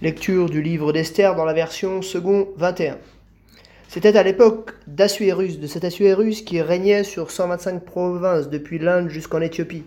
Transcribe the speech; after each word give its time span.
Lecture 0.00 0.48
du 0.48 0.62
livre 0.62 0.92
d'Esther 0.92 1.34
dans 1.34 1.44
la 1.44 1.52
version 1.52 2.02
second 2.02 2.50
21. 2.56 2.98
C'était 3.88 4.16
à 4.16 4.22
l'époque 4.22 4.70
d'Assuérus, 4.86 5.58
de 5.58 5.66
cet 5.66 5.82
Assuérus 5.82 6.42
qui 6.42 6.62
régnait 6.62 7.02
sur 7.02 7.32
125 7.32 7.84
provinces 7.84 8.48
depuis 8.48 8.78
l'Inde 8.78 9.08
jusqu'en 9.08 9.40
Éthiopie. 9.40 9.82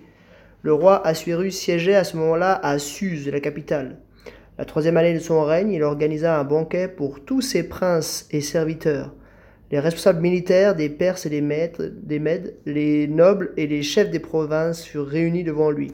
Le 0.63 0.73
roi 0.73 1.07
Assuérus 1.07 1.57
siégeait 1.57 1.95
à 1.95 2.03
ce 2.03 2.17
moment-là 2.17 2.59
à 2.61 2.77
Suse, 2.77 3.29
la 3.29 3.39
capitale. 3.39 3.99
La 4.57 4.65
troisième 4.65 4.97
année 4.97 5.13
de 5.13 5.19
son 5.19 5.45
règne, 5.45 5.71
il 5.71 5.81
organisa 5.81 6.37
un 6.37 6.43
banquet 6.43 6.89
pour 6.89 7.23
tous 7.23 7.39
ses 7.39 7.63
princes 7.63 8.27
et 8.31 8.41
serviteurs. 8.41 9.13
Les 9.71 9.79
responsables 9.79 10.19
militaires 10.19 10.75
des 10.75 10.89
Perses 10.89 11.25
et 11.25 11.29
des, 11.29 11.71
des 11.89 12.19
Mèdes, 12.19 12.57
les 12.65 13.07
nobles 13.07 13.53
et 13.55 13.65
les 13.65 13.81
chefs 13.81 14.11
des 14.11 14.19
provinces 14.19 14.83
furent 14.83 15.07
réunis 15.07 15.45
devant 15.45 15.71
lui. 15.71 15.93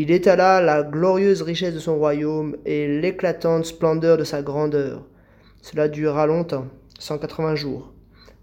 Il 0.00 0.12
étala 0.12 0.60
la 0.60 0.84
glorieuse 0.84 1.42
richesse 1.42 1.74
de 1.74 1.80
son 1.80 1.96
royaume 1.96 2.56
et 2.64 3.00
l'éclatante 3.00 3.64
splendeur 3.64 4.16
de 4.16 4.22
sa 4.22 4.42
grandeur. 4.42 5.04
Cela 5.60 5.88
dura 5.88 6.24
longtemps, 6.24 6.66
180 7.00 7.56
jours. 7.56 7.92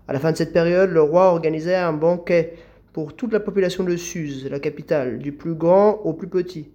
À 0.09 0.11
la 0.11 0.19
fin 0.19 0.33
de 0.33 0.35
cette 0.35 0.51
période, 0.51 0.89
le 0.89 1.01
roi 1.01 1.27
organisait 1.27 1.77
un 1.77 1.93
banquet 1.93 2.55
pour 2.91 3.15
toute 3.15 3.31
la 3.31 3.39
population 3.39 3.85
de 3.85 3.95
Suse, 3.95 4.49
la 4.51 4.59
capitale, 4.59 5.17
du 5.17 5.31
plus 5.31 5.53
grand 5.53 6.01
au 6.03 6.11
plus 6.11 6.27
petit. 6.27 6.71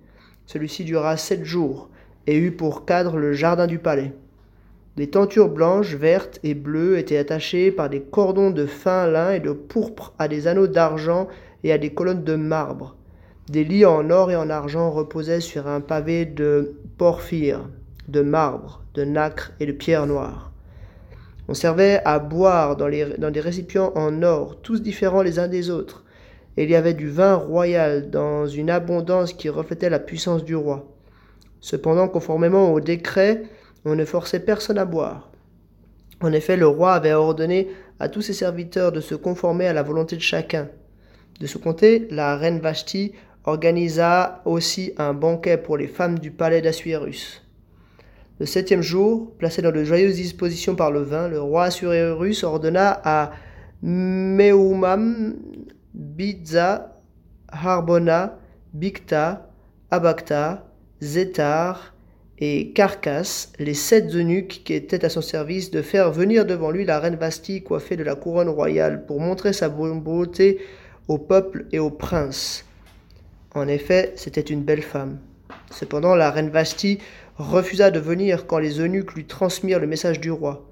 Celui-ci 0.47 0.85
dura 0.85 1.19
sept 1.19 1.45
jours 1.45 1.91
et 2.27 2.39
eut 2.39 2.53
pour 2.53 2.87
cadre 2.87 3.19
le 3.19 3.35
jardin 3.35 3.67
du 3.67 3.81
palais. 3.81 4.15
Des 4.97 5.11
tentures 5.11 5.51
blanches, 5.51 5.95
vertes 5.95 6.41
et 6.43 6.55
bleues 6.55 6.97
étaient 6.97 7.19
attachées 7.19 7.71
par 7.71 7.91
des 7.91 8.01
cordons 8.01 8.51
de 8.51 8.65
fin 8.65 9.07
lin 9.07 9.33
et 9.33 9.41
de 9.41 9.53
pourpre 9.53 10.15
à 10.19 10.27
des 10.27 10.47
anneaux 10.47 10.69
d'argent 10.69 11.29
et 11.65 11.71
à 11.71 11.77
des 11.77 11.93
colonnes 11.93 12.25
de 12.25 12.37
marbre. 12.37 12.97
Des 13.51 13.65
lits 13.65 13.85
en 13.85 14.11
or 14.11 14.31
et 14.31 14.37
en 14.37 14.49
argent 14.49 14.93
reposaient 14.93 15.41
sur 15.41 15.67
un 15.67 15.81
pavé 15.81 16.25
de 16.25 16.77
porphyre, 16.99 17.69
de 18.07 18.21
marbre, 18.21 18.85
de 18.95 19.03
nacre 19.03 19.51
et 19.59 19.67
de 19.67 19.73
pierre 19.73 20.07
noire. 20.07 20.53
On 21.49 21.55
servait 21.55 22.01
à 22.05 22.21
boire 22.21 22.77
dans, 22.77 22.89
des 22.89 23.41
récipients 23.41 23.91
en 23.97 24.23
or, 24.23 24.63
tous 24.63 24.81
différents 24.81 25.23
les 25.23 25.41
uns 25.41 25.49
des 25.49 25.69
autres, 25.69 26.05
et 26.57 26.63
il 26.63 26.71
y 26.71 26.77
avait 26.77 26.95
du 26.95 27.11
vin 27.11 27.35
royal 27.35 28.09
dans 28.09 28.47
une 28.47 28.71
abondance 28.71 29.33
qui 29.33 29.49
reflétait 29.49 29.91
la 29.91 29.99
puissance 29.99 30.45
du 30.45 30.55
roi. 30.55 30.87
Cependant, 31.59 32.07
conformément 32.07 32.73
au 32.73 32.79
décret, 32.79 33.43
on 33.85 33.97
ne 33.97 34.05
forçait 34.05 34.39
personne 34.39 34.79
à 34.79 34.85
boire. 34.85 35.29
En 36.21 36.31
effet, 36.31 36.57
le 36.57 36.69
roi 36.69 36.93
avait 36.93 37.15
ordonné 37.15 37.67
à 37.99 38.09
tous 38.09 38.23
ses 38.23 38.33
serviteurs 38.33 38.93
de 38.93 39.01
se 39.01 39.17
conformer 39.17 39.67
à 39.67 39.73
la 39.73 39.83
volonté 39.83 40.15
de 40.15 40.23
chacun. 40.23 40.69
De 41.41 41.49
ce 41.49 41.59
côté, 41.59 42.07
la 42.11 42.37
reine 42.37 42.61
Vashti 42.61 43.13
organisa 43.45 44.43
aussi 44.45 44.93
un 44.99 45.15
banquet 45.15 45.57
pour 45.57 45.77
les 45.77 45.89
femmes 45.89 46.19
du 46.19 46.31
palais 46.31 46.61
d'Assuérus. 46.61 47.43
Le 48.39 48.47
septième 48.47 48.83
jour, 48.83 49.33
placé 49.39 49.61
dans 49.61 49.73
de 49.73 49.85
joyeuses 49.85 50.17
dispositions 50.17 50.75
par 50.75 50.91
le 50.91 51.03
vin, 51.03 51.29
le 51.29 51.41
roi 51.41 51.65
Assuérus 51.65 52.43
ordonna 52.43 53.01
à 53.05 53.33
Meumam, 53.83 55.37
Biza, 55.93 57.01
Harbona, 57.49 58.39
Bicta, 58.73 59.51
Abacta, 59.91 60.67
Zétar 61.03 61.95
et 62.39 62.73
Carcasse, 62.73 63.53
les 63.59 63.75
sept 63.75 64.15
eunuques 64.15 64.63
qui 64.65 64.73
étaient 64.73 65.05
à 65.05 65.11
son 65.11 65.21
service, 65.21 65.71
de 65.71 65.83
faire 65.83 66.11
venir 66.11 66.47
devant 66.47 66.71
lui 66.71 66.85
la 66.85 66.99
reine 66.99 67.17
Bastille 67.17 67.63
coiffée 67.63 67.97
de 67.97 68.05
la 68.05 68.15
couronne 68.15 68.49
royale 68.49 69.05
pour 69.05 69.21
montrer 69.21 69.53
sa 69.53 69.69
beauté 69.69 70.61
au 71.09 71.19
peuple 71.19 71.67
et 71.73 71.79
aux 71.79 71.91
princes. 71.91 72.65
En 73.55 73.67
effet, 73.67 74.13
c'était 74.17 74.41
une 74.41 74.63
belle 74.63 74.83
femme. 74.83 75.19
Cependant, 75.73 76.15
la 76.15 76.31
reine 76.31 76.51
Vashti 76.51 76.99
refusa 77.37 77.91
de 77.91 77.99
venir 77.99 78.47
quand 78.47 78.59
les 78.59 78.81
eunuques 78.81 79.15
lui 79.15 79.25
transmirent 79.25 79.81
le 79.81 79.87
message 79.87 80.21
du 80.21 80.31
roi. 80.31 80.71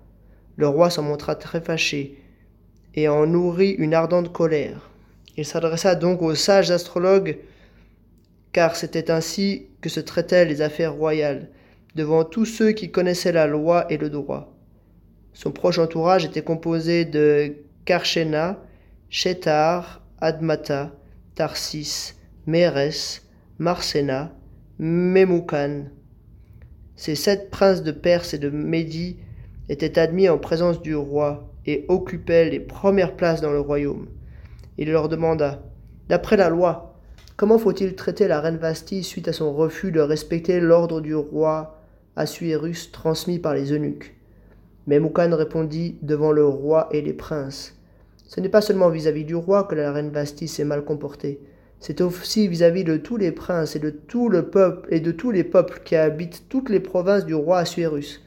Le 0.56 0.68
roi 0.68 0.90
s'en 0.90 1.02
montra 1.02 1.34
très 1.34 1.60
fâché 1.60 2.18
et 2.94 3.08
en 3.08 3.26
nourrit 3.26 3.72
une 3.72 3.94
ardente 3.94 4.32
colère. 4.32 4.90
Il 5.36 5.44
s'adressa 5.44 5.94
donc 5.94 6.20
aux 6.22 6.34
sages 6.34 6.70
astrologues, 6.70 7.38
car 8.52 8.76
c'était 8.76 9.10
ainsi 9.10 9.66
que 9.80 9.88
se 9.88 10.00
traitaient 10.00 10.44
les 10.44 10.62
affaires 10.62 10.94
royales, 10.94 11.48
devant 11.94 12.24
tous 12.24 12.44
ceux 12.44 12.72
qui 12.72 12.90
connaissaient 12.90 13.32
la 13.32 13.46
loi 13.46 13.86
et 13.90 13.98
le 13.98 14.10
droit. 14.10 14.52
Son 15.32 15.52
proche 15.52 15.78
entourage 15.78 16.24
était 16.24 16.42
composé 16.42 17.04
de 17.04 17.54
Karshena, 17.84 18.60
Shetar, 19.10 20.02
Admata, 20.20 20.90
Tarsis, 21.36 22.17
Mérès, 22.48 23.20
Marsena, 23.58 24.32
Memoukan. 24.78 25.88
Ces 26.96 27.14
sept 27.14 27.50
princes 27.50 27.82
de 27.82 27.92
Perse 27.92 28.32
et 28.32 28.38
de 28.38 28.48
Médie 28.48 29.18
étaient 29.68 29.98
admis 29.98 30.30
en 30.30 30.38
présence 30.38 30.80
du 30.80 30.96
roi 30.96 31.52
et 31.66 31.84
occupaient 31.88 32.48
les 32.48 32.58
premières 32.58 33.16
places 33.16 33.42
dans 33.42 33.52
le 33.52 33.60
royaume. 33.60 34.06
Il 34.78 34.90
leur 34.90 35.10
demanda, 35.10 35.62
d'après 36.08 36.38
la 36.38 36.48
loi, 36.48 36.98
comment 37.36 37.58
faut-il 37.58 37.94
traiter 37.94 38.28
la 38.28 38.40
reine 38.40 38.56
Vasti 38.56 39.04
suite 39.04 39.28
à 39.28 39.34
son 39.34 39.52
refus 39.52 39.92
de 39.92 40.00
respecter 40.00 40.58
l'ordre 40.58 41.02
du 41.02 41.14
roi 41.14 41.82
Assuérus 42.16 42.90
transmis 42.92 43.38
par 43.38 43.52
les 43.52 43.74
eunuques? 43.74 44.16
Memoukan 44.86 45.36
répondit 45.36 45.98
devant 46.00 46.32
le 46.32 46.46
roi 46.46 46.88
et 46.92 47.02
les 47.02 47.12
princes. 47.12 47.76
Ce 48.26 48.40
n'est 48.40 48.48
pas 48.48 48.62
seulement 48.62 48.88
vis-à-vis 48.88 49.26
du 49.26 49.34
roi 49.34 49.64
que 49.64 49.74
la 49.74 49.92
reine 49.92 50.08
Vasti 50.08 50.48
s'est 50.48 50.64
mal 50.64 50.82
comportée, 50.82 51.40
c'est 51.80 52.00
aussi 52.00 52.48
vis-à-vis 52.48 52.84
de 52.84 52.96
tous 52.96 53.16
les 53.16 53.32
princes 53.32 53.76
et 53.76 53.78
de 53.78 53.90
tout 53.90 54.28
le 54.28 54.50
peuple 54.50 54.88
et 54.92 55.00
de 55.00 55.12
tous 55.12 55.30
les 55.30 55.44
peuples 55.44 55.80
qui 55.84 55.94
habitent 55.96 56.44
toutes 56.48 56.70
les 56.70 56.80
provinces 56.80 57.24
du 57.24 57.34
roi 57.34 57.58
Assuérus. 57.58 58.22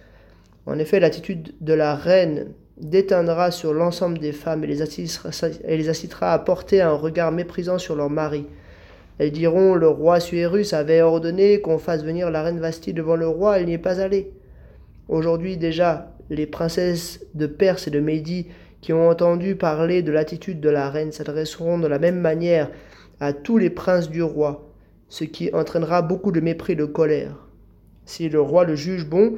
En 0.65 0.79
effet, 0.79 0.99
l'attitude 0.99 1.53
de 1.59 1.73
la 1.73 1.95
reine 1.95 2.53
déteindra 2.77 3.51
sur 3.51 3.73
l'ensemble 3.73 4.19
des 4.19 4.31
femmes 4.31 4.63
et 4.63 4.67
les, 4.67 5.89
incitera 5.89 6.33
à 6.33 6.39
porter 6.39 6.81
un 6.81 6.93
regard 6.93 7.31
méprisant 7.31 7.77
sur 7.77 7.95
leur 7.95 8.09
mari. 8.09 8.45
Elles 9.19 9.31
diront 9.31 9.75
Le 9.75 9.87
roi 9.87 10.15
Assuérus 10.15 10.73
avait 10.73 11.01
ordonné 11.01 11.61
qu'on 11.61 11.77
fasse 11.77 12.03
venir 12.03 12.31
la 12.31 12.43
reine 12.43 12.59
Vasti 12.59 12.93
devant 12.93 13.15
le 13.15 13.27
roi, 13.27 13.59
elle 13.59 13.65
n'y 13.65 13.73
est 13.73 13.77
pas 13.77 13.99
allée. 13.99 14.31
Aujourd'hui 15.09 15.57
déjà, 15.57 16.15
les 16.29 16.47
princesses 16.47 17.19
de 17.33 17.45
Perse 17.45 17.87
et 17.87 17.91
de 17.91 17.99
Médie 17.99 18.47
qui 18.79 18.93
ont 18.93 19.09
entendu 19.09 19.55
parler 19.55 20.01
de 20.01 20.11
l'attitude 20.11 20.59
de 20.59 20.69
la 20.69 20.89
reine 20.89 21.11
s'adresseront 21.11 21.77
de 21.77 21.87
la 21.87 21.99
même 21.99 22.19
manière 22.19 22.69
à 23.21 23.33
tous 23.33 23.59
les 23.59 23.69
princes 23.69 24.09
du 24.09 24.23
roi, 24.23 24.67
ce 25.07 25.23
qui 25.23 25.53
entraînera 25.53 26.01
beaucoup 26.01 26.31
de 26.31 26.41
mépris 26.41 26.73
et 26.73 26.75
de 26.75 26.85
colère. 26.85 27.47
Si 28.05 28.27
le 28.27 28.41
roi 28.41 28.65
le 28.65 28.75
juge 28.75 29.05
bon, 29.05 29.35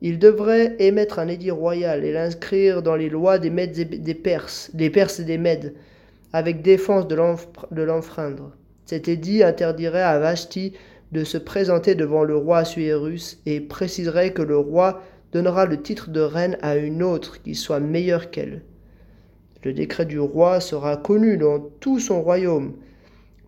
il 0.00 0.18
devrait 0.18 0.74
émettre 0.78 1.18
un 1.18 1.28
édit 1.28 1.50
royal 1.50 2.02
et 2.04 2.12
l'inscrire 2.12 2.82
dans 2.82 2.96
les 2.96 3.10
lois 3.10 3.38
des 3.38 3.50
Mèdes 3.50 3.78
et 3.78 3.84
des 3.84 4.14
Perses, 4.14 4.70
des 4.72 4.88
Perses 4.88 5.20
et 5.20 5.24
des 5.24 5.36
Mèdes, 5.36 5.74
avec 6.32 6.62
défense 6.62 7.06
de 7.06 7.82
l'enfreindre. 7.82 8.52
Cet 8.86 9.06
édit 9.06 9.42
interdirait 9.42 10.02
à 10.02 10.18
Vashti 10.18 10.72
de 11.12 11.22
se 11.22 11.36
présenter 11.36 11.94
devant 11.94 12.24
le 12.24 12.36
roi 12.36 12.58
Assuérus 12.58 13.38
et 13.44 13.60
préciserait 13.60 14.32
que 14.32 14.42
le 14.42 14.56
roi 14.56 15.02
donnera 15.32 15.66
le 15.66 15.82
titre 15.82 16.08
de 16.08 16.20
reine 16.20 16.56
à 16.62 16.76
une 16.76 17.02
autre 17.02 17.42
qui 17.42 17.54
soit 17.54 17.80
meilleure 17.80 18.30
qu'elle. 18.30 18.62
Le 19.62 19.74
décret 19.74 20.06
du 20.06 20.18
roi 20.18 20.60
sera 20.60 20.96
connu 20.96 21.36
dans 21.36 21.58
tout 21.80 21.98
son 21.98 22.22
royaume, 22.22 22.72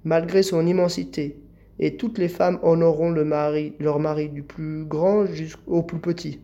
malgré 0.04 0.42
son 0.42 0.66
immensité, 0.66 1.38
et 1.78 1.96
toutes 1.96 2.18
les 2.18 2.28
femmes 2.28 2.58
honoreront 2.62 3.10
le 3.10 3.24
mari, 3.24 3.74
leur 3.78 3.98
mari 4.00 4.28
du 4.28 4.42
plus 4.42 4.84
grand 4.84 5.26
jusqu'au 5.26 5.82
plus 5.82 6.00
petit. 6.00 6.40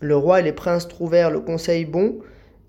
Le 0.00 0.16
roi 0.16 0.40
et 0.40 0.42
les 0.42 0.52
princes 0.52 0.88
trouvèrent 0.88 1.30
le 1.30 1.40
conseil 1.40 1.84
bon, 1.84 2.18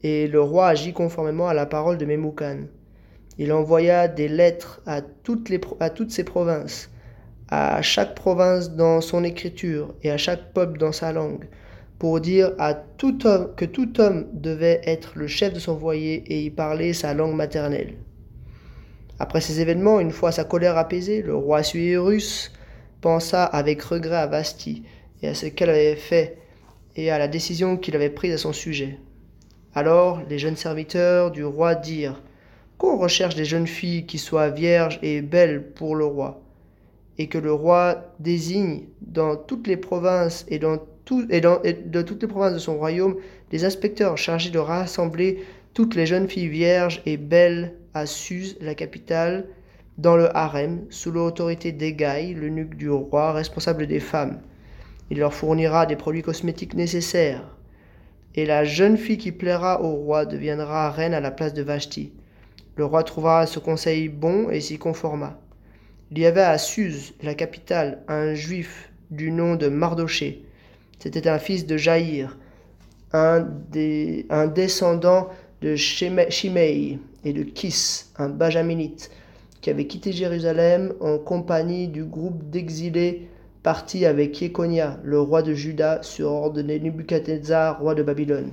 et 0.03 0.27
le 0.27 0.41
roi 0.41 0.67
agit 0.67 0.93
conformément 0.93 1.47
à 1.47 1.53
la 1.53 1.65
parole 1.65 1.97
de 1.97 2.05
Memoukan. 2.05 2.67
Il 3.37 3.51
envoya 3.51 4.07
des 4.07 4.27
lettres 4.27 4.81
à 4.85 5.01
toutes, 5.01 5.49
les, 5.49 5.59
à 5.79 5.89
toutes 5.89 6.11
ses 6.11 6.23
provinces, 6.23 6.89
à 7.49 7.81
chaque 7.81 8.15
province 8.15 8.71
dans 8.71 9.01
son 9.01 9.23
écriture 9.23 9.93
et 10.03 10.11
à 10.11 10.17
chaque 10.17 10.53
peuple 10.53 10.79
dans 10.79 10.91
sa 10.91 11.11
langue, 11.11 11.45
pour 11.99 12.21
dire 12.21 12.53
à 12.59 12.73
tout 12.73 13.25
homme 13.27 13.53
que 13.55 13.65
tout 13.65 13.99
homme 13.99 14.27
devait 14.33 14.81
être 14.85 15.13
le 15.15 15.27
chef 15.27 15.53
de 15.53 15.59
son 15.59 15.77
foyer 15.77 16.23
et 16.27 16.43
y 16.43 16.49
parler 16.49 16.93
sa 16.93 17.13
langue 17.13 17.35
maternelle. 17.35 17.95
Après 19.19 19.41
ces 19.41 19.61
événements, 19.61 19.99
une 19.99 20.11
fois 20.11 20.31
sa 20.31 20.43
colère 20.43 20.77
apaisée, 20.77 21.21
le 21.21 21.35
roi 21.35 21.63
Suérus 21.63 22.51
pensa 23.01 23.43
avec 23.43 23.81
regret 23.81 24.17
à 24.17 24.27
Vasti 24.27 24.83
et 25.21 25.29
à 25.29 25.33
ce 25.33 25.47
qu'elle 25.47 25.69
avait 25.69 25.95
fait 25.95 26.37
et 26.95 27.09
à 27.11 27.17
la 27.17 27.27
décision 27.27 27.77
qu'il 27.77 27.95
avait 27.95 28.09
prise 28.09 28.33
à 28.33 28.37
son 28.37 28.53
sujet. 28.53 28.97
Alors 29.73 30.21
les 30.29 30.39
jeunes 30.39 30.55
serviteurs 30.55 31.31
du 31.31 31.43
roi 31.43 31.75
dirent 31.75 32.21
qu'on 32.77 32.97
recherche 32.97 33.35
des 33.35 33.45
jeunes 33.45 33.67
filles 33.67 34.05
qui 34.05 34.17
soient 34.17 34.49
vierges 34.49 34.99
et 35.01 35.21
belles 35.21 35.71
pour 35.71 35.95
le 35.95 36.05
roi, 36.05 36.41
et 37.17 37.27
que 37.27 37.37
le 37.37 37.51
roi 37.51 38.13
désigne 38.19 38.83
dans 39.01 39.35
toutes 39.35 39.67
les 39.67 39.77
provinces 39.77 40.45
et 40.47 40.59
dans, 40.59 40.77
toutes 41.05 41.29
les 41.29 42.27
provinces 42.27 42.53
de 42.53 42.59
son 42.59 42.77
royaume 42.77 43.17
des 43.49 43.65
inspecteurs 43.65 44.17
chargés 44.17 44.51
de 44.51 44.59
rassembler 44.59 45.43
toutes 45.77 45.93
les 45.93 46.07
jeunes 46.07 46.27
filles 46.27 46.47
vierges 46.47 47.03
et 47.05 47.17
belles 47.17 47.75
à 47.93 48.07
Suse, 48.07 48.57
la 48.61 48.73
capitale, 48.73 49.45
dans 49.99 50.17
le 50.17 50.35
harem, 50.35 50.87
sous 50.89 51.11
l'autorité 51.11 51.71
d'Egaï, 51.71 52.33
l'eunuque 52.33 52.75
du 52.75 52.89
roi, 52.89 53.31
responsable 53.31 53.85
des 53.85 53.99
femmes. 53.99 54.41
Il 55.11 55.19
leur 55.19 55.35
fournira 55.35 55.85
des 55.85 55.95
produits 55.95 56.23
cosmétiques 56.23 56.73
nécessaires. 56.73 57.55
Et 58.33 58.47
la 58.47 58.63
jeune 58.63 58.97
fille 58.97 59.19
qui 59.19 59.31
plaira 59.31 59.83
au 59.83 59.93
roi 59.93 60.25
deviendra 60.25 60.89
reine 60.89 61.13
à 61.13 61.19
la 61.19 61.29
place 61.29 61.53
de 61.53 61.61
Vashti. 61.61 62.11
Le 62.75 62.85
roi 62.85 63.03
trouva 63.03 63.45
ce 63.45 63.59
conseil 63.59 64.09
bon 64.09 64.49
et 64.49 64.61
s'y 64.61 64.79
conforma. 64.79 65.39
Il 66.09 66.17
y 66.17 66.25
avait 66.25 66.41
à 66.41 66.57
Suse, 66.57 67.13
la 67.21 67.35
capitale, 67.35 68.01
un 68.07 68.33
juif 68.33 68.91
du 69.11 69.29
nom 69.29 69.55
de 69.55 69.67
Mardoché. 69.67 70.43
C'était 70.97 71.27
un 71.27 71.37
fils 71.37 71.67
de 71.67 71.77
Jaïr, 71.77 72.35
un, 73.13 73.47
un 74.31 74.47
descendant 74.47 75.29
de 75.61 75.75
Shimei 75.75 76.99
et 77.25 77.33
de 77.33 77.43
Kis, 77.43 78.05
un 78.17 78.29
benjaminite, 78.29 79.09
qui 79.61 79.69
avait 79.69 79.87
quitté 79.87 80.11
Jérusalem 80.11 80.93
en 80.99 81.17
compagnie 81.17 81.87
du 81.87 82.03
groupe 82.03 82.49
d'exilés 82.49 83.27
partis 83.63 84.05
avec 84.05 84.39
Yekonia, 84.39 84.99
le 85.03 85.19
roi 85.19 85.41
de 85.41 85.53
Juda, 85.53 86.01
sur 86.01 86.31
ordre 86.31 86.61
de 86.61 86.61
Nebuchadnezzar, 86.61 87.81
roi 87.81 87.95
de 87.95 88.03
Babylone. 88.03 88.51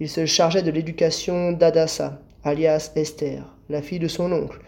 Il 0.00 0.08
se 0.08 0.26
chargeait 0.26 0.62
de 0.62 0.70
l'éducation 0.70 1.52
d'Adassa, 1.52 2.20
alias 2.42 2.90
Esther, 2.96 3.44
la 3.68 3.82
fille 3.82 3.98
de 3.98 4.08
son 4.08 4.32
oncle, 4.32 4.60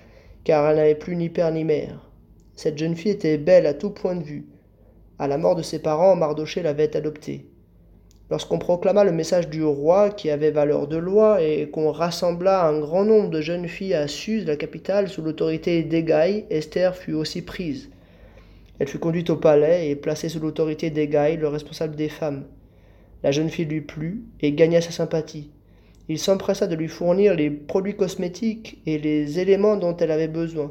car 0.44 0.69
elle 0.69 0.76
n'avait 0.76 0.94
plus 0.94 1.16
ni 1.16 1.31
père 1.31 1.50
ni 1.50 1.64
mère. 1.64 2.10
Cette 2.54 2.78
jeune 2.78 2.94
fille 2.94 3.12
était 3.12 3.38
belle 3.38 3.66
à 3.66 3.75
tout 3.75 3.90
point 3.90 4.14
de 4.14 4.22
vue. 4.22 4.46
À 5.19 5.26
la 5.26 5.38
mort 5.38 5.56
de 5.56 5.62
ses 5.62 5.81
parents, 5.81 6.14
Mardoché 6.14 6.62
l'avait 6.62 6.96
adoptée. 6.96 7.50
Lorsqu'on 8.30 8.60
proclama 8.60 9.02
le 9.02 9.10
message 9.10 9.48
du 9.48 9.64
roi 9.64 10.10
qui 10.10 10.30
avait 10.30 10.52
valeur 10.52 10.86
de 10.86 10.96
loi 10.96 11.42
et 11.42 11.68
qu'on 11.68 11.90
rassembla 11.90 12.64
un 12.64 12.78
grand 12.78 13.04
nombre 13.04 13.28
de 13.28 13.40
jeunes 13.40 13.66
filles 13.66 13.94
à 13.94 14.06
Suse, 14.06 14.46
la 14.46 14.54
capitale, 14.54 15.08
sous 15.08 15.20
l'autorité 15.20 15.82
d'Egaï, 15.82 16.44
Esther 16.48 16.96
fut 16.96 17.12
aussi 17.12 17.42
prise. 17.42 17.90
Elle 18.78 18.86
fut 18.86 19.00
conduite 19.00 19.30
au 19.30 19.36
palais 19.36 19.90
et 19.90 19.96
placée 19.96 20.28
sous 20.28 20.38
l'autorité 20.38 20.90
d'Egaï, 20.90 21.38
le 21.38 21.48
responsable 21.48 21.96
des 21.96 22.08
femmes. 22.08 22.44
La 23.24 23.32
jeune 23.32 23.50
fille 23.50 23.64
lui 23.64 23.80
plut 23.80 24.22
et 24.40 24.52
gagna 24.52 24.80
sa 24.80 24.92
sympathie. 24.92 25.50
Il 26.08 26.20
s'empressa 26.20 26.68
de 26.68 26.76
lui 26.76 26.88
fournir 26.88 27.34
les 27.34 27.50
produits 27.50 27.96
cosmétiques 27.96 28.80
et 28.86 28.98
les 28.98 29.40
éléments 29.40 29.76
dont 29.76 29.96
elle 29.96 30.12
avait 30.12 30.28
besoin. 30.28 30.70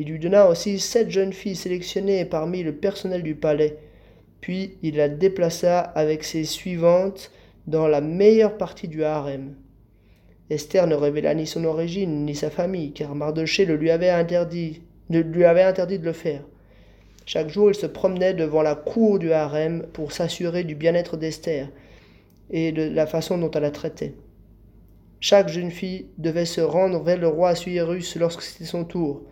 Il 0.00 0.08
lui 0.08 0.18
donna 0.18 0.48
aussi 0.48 0.80
sept 0.80 1.10
jeunes 1.10 1.32
filles 1.32 1.54
sélectionnées 1.54 2.24
parmi 2.24 2.64
le 2.64 2.74
personnel 2.74 3.22
du 3.22 3.36
palais, 3.36 3.78
puis 4.42 4.76
il 4.82 4.96
la 4.96 5.08
déplaça 5.08 5.78
avec 5.80 6.24
ses 6.24 6.44
suivantes 6.44 7.30
dans 7.66 7.86
la 7.86 8.02
meilleure 8.02 8.58
partie 8.58 8.88
du 8.88 9.04
harem. 9.04 9.54
Esther 10.50 10.86
ne 10.86 10.96
révéla 10.96 11.34
ni 11.34 11.46
son 11.46 11.64
origine 11.64 12.26
ni 12.26 12.34
sa 12.34 12.50
famille, 12.50 12.92
car 12.92 13.14
Mardoché 13.14 13.64
le 13.64 13.76
lui 13.76 13.90
avait 13.90 14.10
interdit, 14.10 14.82
lui 15.08 15.44
avait 15.44 15.62
interdit 15.62 16.00
de 16.00 16.04
le 16.04 16.12
faire. 16.12 16.42
Chaque 17.24 17.48
jour, 17.50 17.70
il 17.70 17.76
se 17.76 17.86
promenait 17.86 18.34
devant 18.34 18.62
la 18.62 18.74
cour 18.74 19.20
du 19.20 19.32
harem 19.32 19.86
pour 19.92 20.10
s'assurer 20.10 20.64
du 20.64 20.74
bien-être 20.74 21.16
d'Esther 21.16 21.68
et 22.50 22.72
de 22.72 22.82
la 22.82 23.06
façon 23.06 23.38
dont 23.38 23.50
elle 23.52 23.62
la 23.62 23.70
traitait. 23.70 24.14
Chaque 25.20 25.48
jeune 25.48 25.70
fille 25.70 26.06
devait 26.18 26.46
se 26.46 26.60
rendre 26.60 27.00
vers 27.00 27.16
le 27.16 27.28
roi 27.28 27.50
Assuérus 27.50 28.16
lorsque 28.16 28.42
c'était 28.42 28.64
son 28.64 28.84
tour, 28.84 29.22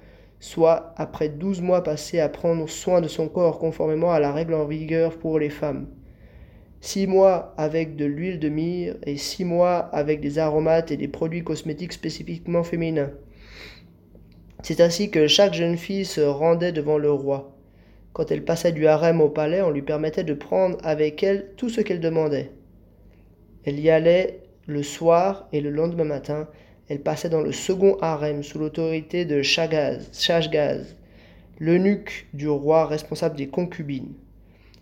soit 0.40 0.94
après 0.96 1.28
douze 1.28 1.60
mois 1.60 1.84
passés 1.84 2.18
à 2.18 2.28
prendre 2.28 2.68
soin 2.68 3.00
de 3.00 3.08
son 3.08 3.28
corps 3.28 3.58
conformément 3.58 4.12
à 4.12 4.20
la 4.20 4.32
règle 4.32 4.54
en 4.54 4.64
vigueur 4.64 5.18
pour 5.18 5.38
les 5.38 5.50
femmes. 5.50 5.86
Six 6.80 7.06
mois 7.06 7.54
avec 7.58 7.94
de 7.94 8.06
l'huile 8.06 8.40
de 8.40 8.48
myrrhe 8.48 8.96
et 9.04 9.18
six 9.18 9.44
mois 9.44 9.76
avec 9.92 10.20
des 10.20 10.38
aromates 10.38 10.90
et 10.90 10.96
des 10.96 11.08
produits 11.08 11.44
cosmétiques 11.44 11.92
spécifiquement 11.92 12.64
féminins. 12.64 13.10
C'est 14.62 14.80
ainsi 14.80 15.10
que 15.10 15.26
chaque 15.26 15.54
jeune 15.54 15.76
fille 15.76 16.06
se 16.06 16.22
rendait 16.22 16.72
devant 16.72 16.96
le 16.96 17.12
roi. 17.12 17.54
Quand 18.14 18.30
elle 18.30 18.44
passait 18.44 18.72
du 18.72 18.86
harem 18.86 19.20
au 19.20 19.28
palais, 19.28 19.62
on 19.62 19.70
lui 19.70 19.82
permettait 19.82 20.24
de 20.24 20.34
prendre 20.34 20.78
avec 20.82 21.22
elle 21.22 21.52
tout 21.56 21.68
ce 21.68 21.82
qu'elle 21.82 22.00
demandait. 22.00 22.50
Elle 23.64 23.78
y 23.78 23.90
allait 23.90 24.40
le 24.66 24.82
soir 24.82 25.48
et 25.52 25.60
le 25.60 25.70
lendemain 25.70 26.04
matin, 26.04 26.48
elle 26.90 27.00
passait 27.00 27.28
dans 27.28 27.40
le 27.40 27.52
second 27.52 27.96
harem 28.00 28.42
sous 28.42 28.58
l'autorité 28.58 29.24
de 29.24 29.42
Shashgaz, 29.42 30.96
l'eunuque 31.60 32.26
du 32.34 32.48
roi 32.48 32.84
responsable 32.84 33.36
des 33.36 33.46
concubines. 33.46 34.12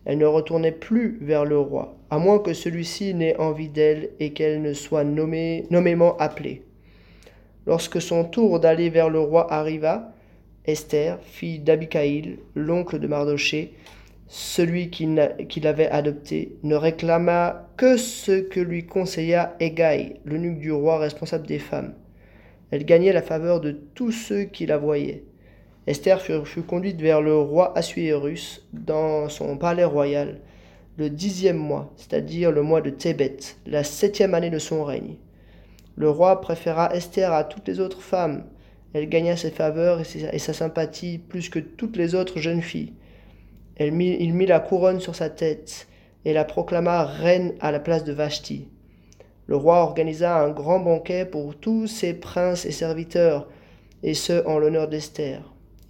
Elle 0.07 0.17
ne 0.17 0.25
retournait 0.25 0.73
plus 0.73 1.19
vers 1.21 1.45
le 1.45 1.59
roi, 1.59 1.99
à 2.09 2.19
moins 2.19 2.39
que 2.39 2.55
celui-ci 2.55 3.13
n'ait 3.13 3.37
envie 3.37 3.69
d'elle 3.69 4.09
et 4.21 4.33
qu'elle 4.33 4.63
ne 4.63 4.73
soit 4.73 5.05
nommément 5.05 6.17
appelée. 6.17 6.63
Lorsque 7.67 8.01
son 8.01 8.25
tour 8.25 8.59
d'aller 8.59 8.89
vers 8.89 9.11
le 9.11 9.21
roi 9.21 9.53
arriva, 9.53 10.15
Esther, 10.65 11.19
fille 11.23 11.59
d'Abikaïl, 11.59 12.39
l'oncle 12.55 12.99
de 12.99 13.07
Mardoché, 13.07 13.75
celui 14.29 14.91
qui, 14.91 15.07
l'avait 15.61 15.89
adopté, 15.89 16.57
ne 16.63 16.77
réclama 16.77 17.67
que 17.79 17.97
ce 17.97 18.41
que 18.41 18.61
lui 18.61 18.85
conseilla 18.85 19.57
Egaï, 19.59 20.21
l'eunuque 20.27 20.59
du 20.59 20.71
roi 20.71 20.99
responsable 20.99 21.47
des 21.47 21.59
femmes. 21.59 21.95
Elle 22.71 22.85
gagnait 22.85 23.15
la 23.15 23.23
faveur 23.23 23.61
de 23.61 23.73
tous 23.95 24.13
ceux 24.13 24.45
qui 24.45 24.67
la 24.67 24.77
voyaient. 24.77 25.25
Esther 25.87 26.21
fut, 26.21 26.63
conduite 26.63 27.01
vers 27.01 27.23
le 27.23 27.35
roi 27.35 27.77
Assuérus 27.77 28.69
dans 28.75 29.31
son 29.31 29.57
palais 29.57 29.87
royal, 29.87 30.41
le 30.99 31.09
dixième 31.09 31.57
mois, 31.57 31.91
c'est-à-dire 31.97 32.53
le 32.53 32.61
mois 32.61 32.83
de 32.83 32.91
Tébet, 32.91 33.39
la 33.67 33.83
septième 33.83 34.35
année 34.35 34.51
de 34.51 34.59
son 34.59 34.85
règne. 34.85 35.17
Le 35.97 36.11
roi 36.11 36.43
préféra 36.43 36.95
Esther 36.95 37.33
à 37.33 37.45
toutes 37.45 37.67
les 37.67 37.81
autres 37.81 38.03
femmes. 38.03 38.45
Elle 38.93 39.09
gagna 39.09 39.37
ses 39.37 39.51
faveurs 39.51 40.01
et 40.01 40.39
sa 40.39 40.53
sympathie 40.53 41.19
plus 41.19 41.49
que 41.49 41.59
toutes 41.59 41.97
les 41.97 42.15
autres 42.15 42.39
jeunes 42.39 42.63
filles 42.63 42.93
il 43.87 44.35
mit 44.35 44.47
la 44.47 44.61
couronne 44.61 45.01
sur 45.01 45.15
sa 45.15 45.31
tête 45.31 45.87
et 46.25 46.33
la 46.33 46.45
proclama 46.45 47.05
reine 47.05 47.55
à 47.61 47.71
la 47.71 47.81
place 47.81 48.05
de 48.05 48.13
Vashti. 48.13 48.69
Le 49.47 49.57
roi 49.57 49.83
organisa 49.83 50.39
un 50.39 50.51
grand 50.51 50.81
banquet 50.81 51.25
pour 51.25 51.55
tous 51.55 51.87
ses 51.87 52.13
princes 52.13 52.67
et 52.67 52.73
serviteurs, 52.73 53.49
et 54.03 54.15
ce 54.15 54.47
en 54.47 54.59
l'honneur 54.59 54.89
d'Esther. 54.89 55.41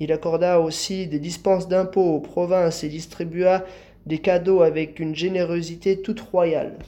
Il 0.00 0.12
accorda 0.12 0.60
aussi 0.60 1.06
des 1.08 1.18
dispenses 1.18 1.66
d'impôts 1.66 2.14
aux 2.14 2.20
provinces 2.20 2.84
et 2.84 2.88
distribua 2.88 3.64
des 4.06 4.18
cadeaux 4.18 4.62
avec 4.62 5.00
une 5.00 5.14
générosité 5.14 6.00
toute 6.00 6.20
royale. 6.20 6.78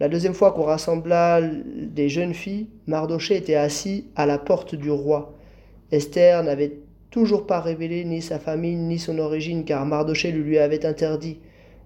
La 0.00 0.08
deuxième 0.08 0.34
fois 0.34 0.52
qu'on 0.52 0.62
rassembla 0.62 1.40
des 1.42 2.08
jeunes 2.08 2.34
filles, 2.34 2.68
Mardoché 2.86 3.36
était 3.36 3.56
assis 3.56 4.06
à 4.16 4.26
la 4.26 4.38
porte 4.38 4.74
du 4.74 4.90
roi. 4.90 5.34
Esther 5.90 6.42
n'avait 6.42 6.78
toujours 7.12 7.46
pas 7.46 7.60
révélé 7.60 8.04
ni 8.04 8.22
sa 8.22 8.40
famille 8.40 8.74
ni 8.74 8.98
son 8.98 9.18
origine, 9.18 9.64
car 9.64 9.86
Mardoché 9.86 10.32
le 10.32 10.40
lui 10.40 10.58
avait 10.58 10.84
interdit, 10.84 11.38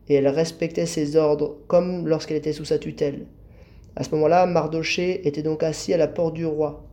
et 0.08 0.14
elle 0.14 0.28
respectait 0.28 0.86
ses 0.86 1.16
ordres 1.16 1.56
comme 1.66 2.06
lorsqu'elle 2.06 2.36
était 2.38 2.52
sous 2.52 2.64
sa 2.64 2.78
tutelle. 2.78 3.26
À 3.96 4.04
ce 4.04 4.10
moment-là, 4.14 4.46
Mardoché 4.46 5.26
était 5.26 5.42
donc 5.42 5.62
assis 5.62 5.92
à 5.92 5.96
la 5.96 6.06
porte 6.06 6.34
du 6.34 6.46
roi. 6.46 6.84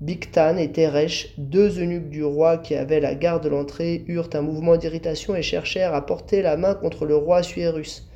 Bigtan 0.00 0.58
et 0.58 0.70
Teresh, 0.70 1.34
deux 1.38 1.80
eunuques 1.80 2.10
du 2.10 2.22
roi 2.22 2.58
qui 2.58 2.74
avaient 2.74 3.00
la 3.00 3.14
garde 3.14 3.42
de 3.42 3.48
l'entrée, 3.48 4.04
eurent 4.06 4.30
un 4.34 4.42
mouvement 4.42 4.76
d'irritation 4.76 5.34
et 5.34 5.42
cherchèrent 5.42 5.94
à 5.94 6.04
porter 6.04 6.42
la 6.42 6.56
main 6.56 6.74
contre 6.74 7.06
le 7.06 7.16
roi 7.16 7.42
Suérus. 7.42 8.08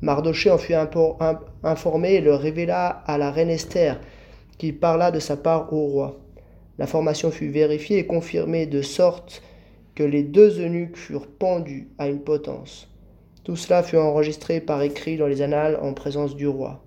Mardoché 0.00 0.50
en 0.50 0.58
fut 0.58 0.74
informé 1.62 2.14
et 2.14 2.20
le 2.20 2.34
révéla 2.34 3.02
à 3.06 3.18
la 3.18 3.30
reine 3.30 3.50
Esther, 3.50 4.00
qui 4.56 4.72
parla 4.72 5.10
de 5.10 5.20
sa 5.20 5.36
part 5.36 5.72
au 5.72 5.86
roi. 5.86 6.23
L'information 6.78 7.30
fut 7.30 7.48
vérifiée 7.48 7.98
et 7.98 8.06
confirmée 8.06 8.66
de 8.66 8.82
sorte 8.82 9.42
que 9.94 10.02
les 10.02 10.22
deux 10.22 10.60
eunuques 10.60 10.96
furent 10.96 11.28
pendus 11.28 11.88
à 11.98 12.08
une 12.08 12.20
potence. 12.20 12.88
Tout 13.44 13.56
cela 13.56 13.82
fut 13.82 13.96
enregistré 13.96 14.60
par 14.60 14.82
écrit 14.82 15.16
dans 15.16 15.26
les 15.26 15.42
annales 15.42 15.78
en 15.80 15.92
présence 15.92 16.34
du 16.34 16.48
roi. 16.48 16.82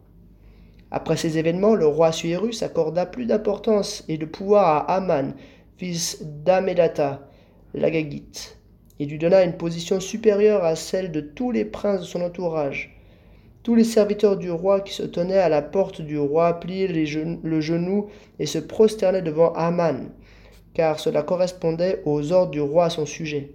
Après 0.92 1.18
ces 1.18 1.38
événements, 1.38 1.76
le 1.76 1.86
roi 1.86 2.12
Suérus 2.12 2.64
accorda 2.64 3.06
plus 3.06 3.26
d'importance 3.26 4.04
et 4.08 4.18
de 4.18 4.26
pouvoir 4.26 4.68
à 4.68 4.96
Aman, 4.96 5.34
fils 5.78 6.24
d'Amedata, 6.24 7.30
l'Agagite. 7.74 8.58
Il 9.00 9.10
lui 9.10 9.20
donna 9.20 9.44
une 9.44 9.58
position 9.58 10.00
supérieure 10.00 10.64
à 10.64 10.76
celle 10.76 11.12
de 11.12 11.22
tous 11.22 11.52
les 11.52 11.66
princes 11.66 12.02
de 12.02 12.06
son 12.06 12.22
entourage. 12.22 12.97
Tous 13.68 13.76
les 13.76 13.84
serviteurs 13.84 14.38
du 14.38 14.50
roi 14.50 14.80
qui 14.80 14.94
se 14.94 15.04
tenaient 15.04 15.40
à 15.40 15.50
la 15.50 15.62
porte 15.62 16.00
du 16.00 16.18
roi 16.18 16.54
pliaient 16.54 16.88
le 16.88 17.60
genou 17.60 18.08
et 18.40 18.46
se 18.46 18.60
prosternaient 18.60 19.22
devant 19.22 19.52
Aman, 19.56 20.08
car 20.74 21.02
cela 21.02 21.22
correspondait 21.22 22.02
aux 22.06 22.32
ordres 22.32 22.52
du 22.52 22.62
roi 22.62 22.86
à 22.86 22.90
son 22.90 23.06
sujet. 23.06 23.52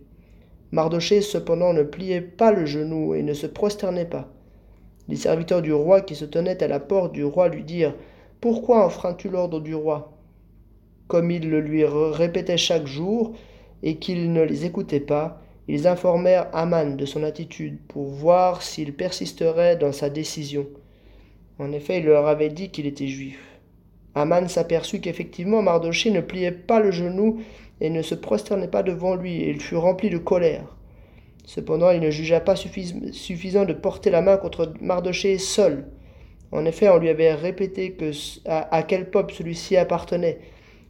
Mardoché 0.70 1.22
cependant 1.22 1.72
ne 1.72 1.82
pliait 1.82 2.20
pas 2.20 2.52
le 2.52 2.66
genou 2.66 3.14
et 3.14 3.22
ne 3.22 3.32
se 3.32 3.46
prosternait 3.46 4.04
pas. 4.04 4.28
Les 5.08 5.16
serviteurs 5.16 5.62
du 5.62 5.72
roi 5.72 6.02
qui 6.02 6.14
se 6.14 6.26
tenaient 6.26 6.62
à 6.62 6.68
la 6.68 6.78
porte 6.78 7.14
du 7.14 7.24
roi 7.24 7.48
lui 7.48 7.64
dirent 7.64 7.94
Pourquoi 8.42 8.84
enfreins-tu 8.84 9.30
l'ordre 9.30 9.60
du 9.60 9.74
roi? 9.74 10.12
Comme 11.08 11.30
il 11.30 11.48
le 11.48 11.60
lui 11.60 11.86
répétait 11.86 12.58
chaque 12.58 12.86
jour 12.86 13.32
et 13.82 13.96
qu'il 13.96 14.34
ne 14.34 14.42
les 14.42 14.66
écoutait 14.66 15.00
pas, 15.00 15.40
ils 15.68 15.86
informèrent 15.86 16.48
Aman 16.52 16.96
de 16.96 17.06
son 17.06 17.22
attitude 17.22 17.78
pour 17.88 18.08
voir 18.08 18.62
s'il 18.62 18.94
persisterait 18.94 19.76
dans 19.76 19.92
sa 19.92 20.10
décision. 20.10 20.66
En 21.58 21.72
effet, 21.72 21.98
il 21.98 22.06
leur 22.06 22.26
avait 22.26 22.48
dit 22.48 22.70
qu'il 22.70 22.86
était 22.86 23.06
juif. 23.06 23.38
Aman 24.14 24.48
s'aperçut 24.48 25.00
qu'effectivement 25.00 25.62
Mardoché 25.62 26.10
ne 26.10 26.20
pliait 26.20 26.52
pas 26.52 26.80
le 26.80 26.90
genou 26.90 27.40
et 27.80 27.90
ne 27.90 28.02
se 28.02 28.14
prosternait 28.14 28.68
pas 28.68 28.82
devant 28.82 29.14
lui, 29.14 29.42
et 29.42 29.50
il 29.50 29.60
fut 29.60 29.76
rempli 29.76 30.10
de 30.10 30.18
colère. 30.18 30.76
Cependant, 31.44 31.90
il 31.90 32.00
ne 32.00 32.10
jugea 32.10 32.40
pas 32.40 32.54
suffisant 32.56 33.64
de 33.64 33.72
porter 33.72 34.10
la 34.10 34.22
main 34.22 34.36
contre 34.36 34.72
Mardoché 34.80 35.38
seul. 35.38 35.88
En 36.52 36.64
effet, 36.64 36.88
on 36.88 36.98
lui 36.98 37.08
avait 37.08 37.34
répété 37.34 37.92
que, 37.92 38.12
à, 38.46 38.82
quel 38.82 39.10
peuple 39.10 39.34
celui-ci 39.34 39.76
appartenait, 39.76 40.38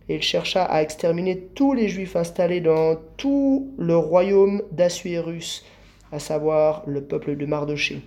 et 0.08 0.16
il 0.16 0.22
chercha 0.22 0.64
à 0.64 0.82
exterminer 0.82 1.38
tous 1.54 1.74
les 1.74 1.88
Juifs 1.88 2.16
installés 2.16 2.60
dans 2.60 2.96
tout 3.16 3.72
le 3.78 3.96
royaume 3.96 4.62
d'Assuérus, 4.72 5.64
à 6.10 6.18
savoir 6.18 6.82
le 6.86 7.02
peuple 7.02 7.36
de 7.36 7.46
Mardoché. 7.46 8.02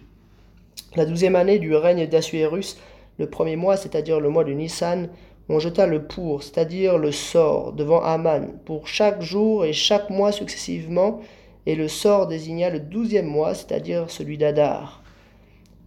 La 0.96 1.06
douzième 1.06 1.36
année 1.36 1.60
du 1.60 1.76
règne 1.76 2.08
d'Assuérus, 2.08 2.78
le 3.18 3.30
premier 3.30 3.56
mois, 3.56 3.78
c'est-à-dire 3.78 4.20
le 4.20 4.30
mois 4.30 4.44
de 4.44 4.54
Nissan, 4.54 5.10
on 5.48 5.60
jeta 5.60 5.86
le 5.86 6.04
pour, 6.04 6.44
c'est-à-dire 6.44 6.98
le 6.98 7.12
sort, 7.12 7.74
devant 7.74 8.02
Aman, 8.02 8.48
pour 8.66 8.88
chaque 8.88 9.22
jour 9.22 9.64
et 9.64 9.74
chaque 9.74 10.10
mois 10.10 10.32
successivement, 10.32 11.22
et 11.66 11.76
le 11.76 11.88
sort 11.88 12.28
désigna 12.28 12.70
le 12.70 12.80
douzième 12.80 13.28
mois, 13.28 13.54
c'est-à-dire 13.54 14.10
celui 14.10 14.38
d'Adar. 14.38 15.04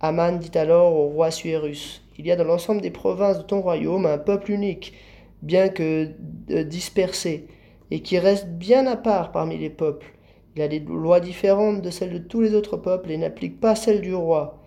Aman 0.01 0.39
dit 0.39 0.57
alors 0.57 0.95
au 0.95 1.09
roi 1.09 1.31
Suérus, 1.31 2.03
Il 2.19 2.27
y 2.27 2.33
a 2.33 2.37
dans 2.37 2.45
l'ensemble 2.45 2.81
des 2.81 2.91
provinces 2.91 3.39
de 3.39 3.43
ton 3.43 3.61
royaume 3.61 4.07
un 4.07 4.19
peuple 4.19 4.53
unique, 4.53 4.95
bien 5.43 5.69
que 5.69 6.09
euh, 6.51 6.65
dispersé, 6.65 7.47
et 7.91 8.01
qui 8.01 8.19
reste 8.19 8.49
bien 8.49 8.87
à 8.87 8.97
part 8.97 9.33
parmi 9.33 9.59
les 9.59 9.71
peuples. 9.71 10.15
Il 10.57 10.63
a 10.63 10.69
des 10.69 10.81
lois 10.81 11.21
différentes 11.21 11.83
de 11.83 11.91
celles 11.91 12.13
de 12.13 12.19
tous 12.19 12.41
les 12.41 12.55
autres 12.55 12.77
peuples 12.77 13.11
et 13.11 13.17
n'applique 13.17 13.61
pas 13.61 13.75
celles 13.75 14.01
du 14.01 14.15
roi. 14.15 14.59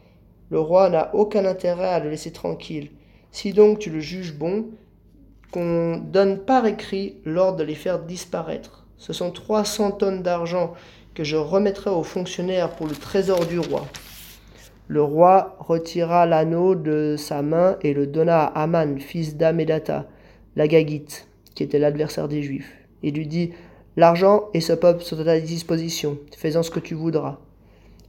Le 0.50 0.60
roi 0.60 0.90
n'a 0.90 1.14
aucun 1.14 1.46
intérêt 1.46 1.90
à 1.90 2.00
le 2.00 2.10
laisser 2.10 2.32
tranquille. 2.32 2.92
Si 3.32 3.54
donc 3.54 3.80
tu 3.80 3.90
le 3.90 4.00
juges 4.00 4.38
bon, 4.38 4.66
qu'on 5.52 5.98
donne 5.98 6.40
par 6.40 6.66
écrit 6.66 7.18
l'ordre 7.26 7.58
de 7.58 7.64
les 7.64 7.76
faire 7.76 8.00
disparaître. 8.00 8.86
Ce 8.98 9.14
sont 9.14 9.32
trois 9.32 9.66
cents 9.66 9.92
tonnes 9.92 10.24
d'argent 10.24 10.74
que 11.14 11.24
je 11.24 11.36
remettrai 11.36 11.90
aux 11.90 12.04
fonctionnaires 12.04 12.70
pour 12.72 12.88
le 12.88 12.96
trésor 12.96 13.46
du 13.46 13.60
roi. 13.60 13.86
Le 14.88 15.02
roi 15.02 15.56
retira 15.60 16.26
l'anneau 16.26 16.76
de 16.76 17.16
sa 17.18 17.42
main 17.42 17.78
et 17.82 17.94
le 17.94 18.08
donna 18.08 18.44
à 18.44 18.64
Aman, 18.64 19.00
fils 19.00 19.38
d'Amedata, 19.38 20.06
l'Agagite, 20.56 21.28
qui 21.56 21.64
était 21.64 21.80
l'adversaire 21.80 22.28
des 22.28 22.42
Juifs, 22.42 22.72
et 23.04 23.12
lui 23.12 23.28
dit 23.28 23.52
L'argent 23.98 24.50
et 24.54 24.62
ce 24.62 24.74
peuple 24.74 25.04
sont 25.04 25.20
à 25.20 25.26
ta 25.26 25.40
disposition, 25.40 26.18
fais-en 26.38 26.64
ce 26.64 26.72
que 26.72 26.80
tu 26.80 26.96
voudras. 26.96 27.40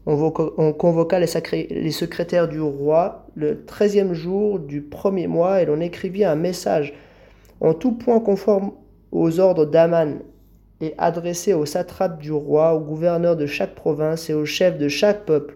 On, 0.04 0.72
convoqua 0.72 1.20
les, 1.20 1.66
les, 1.70 1.90
secrétaires 1.92 2.48
du 2.48 2.60
roi 2.60 3.26
le 3.36 3.64
treizième 3.64 4.14
jour 4.14 4.58
du 4.58 4.82
premier 4.82 5.28
mois 5.28 5.62
et 5.62 5.64
l'on 5.64 5.80
écrivit 5.80 6.24
un 6.24 6.34
message 6.34 6.92
en 7.60 7.72
tout 7.72 7.92
point 7.92 8.18
conforme 8.18 8.72
aux 9.12 9.38
ordres 9.38 9.64
d'Aman 9.64 10.18
et 10.80 10.94
adressé 10.98 11.54
aux 11.54 11.66
satrapes 11.66 12.20
du 12.20 12.32
roi, 12.32 12.74
aux 12.74 12.80
gouverneurs 12.80 13.36
de 13.36 13.46
chaque 13.46 13.76
province 13.76 14.28
et 14.28 14.34
aux 14.34 14.44
chefs 14.44 14.76
de 14.76 14.88
chaque 14.88 15.24
peuple, 15.24 15.54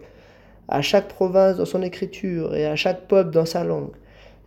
à 0.69 0.81
chaque 0.81 1.09
province 1.09 1.57
dans 1.57 1.65
son 1.65 1.81
écriture 1.81 2.55
et 2.55 2.65
à 2.65 2.77
chaque 2.77 3.07
peuple 3.07 3.31
dans 3.31 3.45
sa 3.45 3.65
langue. 3.65 3.91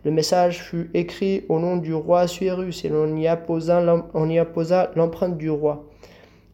Le 0.03 0.11
message 0.11 0.63
fut 0.63 0.89
écrit 0.93 1.43
au 1.47 1.59
nom 1.59 1.77
du 1.77 1.93
roi 1.93 2.27
Suérus 2.27 2.83
et 2.85 2.89
l'on 2.89 3.15
y 3.15 3.27
apposa 3.27 4.91
l'empreinte 4.95 5.37
du 5.37 5.49
roi. 5.49 5.85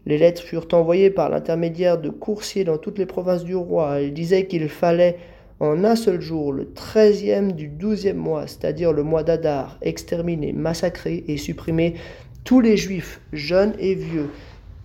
Les 0.05 0.17
lettres 0.17 0.41
furent 0.41 0.67
envoyées 0.73 1.09
par 1.09 1.29
l'intermédiaire 1.29 1.97
de 1.97 2.09
coursiers 2.09 2.63
dans 2.63 2.77
toutes 2.77 2.97
les 2.97 3.05
provinces 3.05 3.43
du 3.43 3.55
roi. 3.55 3.99
Elles 3.99 4.13
disaient 4.13 4.47
qu'il 4.47 4.67
fallait 4.69 5.17
en 5.59 5.83
un 5.83 5.95
seul 5.95 6.21
jour, 6.21 6.53
le 6.53 6.71
treizième 6.71 7.53
du 7.53 7.67
douzième 7.67 8.17
mois, 8.17 8.47
c'est-à-dire 8.47 8.93
le 8.93 9.03
mois 9.03 9.23
d'Adar, 9.23 9.77
exterminer, 9.81 10.53
massacrer 10.53 11.23
et 11.27 11.37
supprimer 11.37 11.95
tous 12.43 12.61
les 12.61 12.77
juifs, 12.77 13.19
jeunes 13.33 13.73
et 13.79 13.95
vieux, 13.95 14.29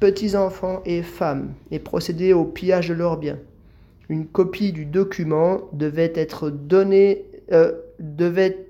petits 0.00 0.34
enfants 0.34 0.82
et 0.84 1.02
femmes, 1.02 1.52
et 1.70 1.78
procéder 1.78 2.32
au 2.32 2.44
pillage 2.44 2.88
de 2.88 2.94
leurs 2.94 3.18
biens. 3.18 3.38
Une 4.08 4.26
copie 4.26 4.72
du 4.72 4.86
document 4.86 5.60
devait 5.72 6.12
être 6.14 6.50
donnée, 6.50 7.26
euh, 7.52 7.72
devait 8.02 8.66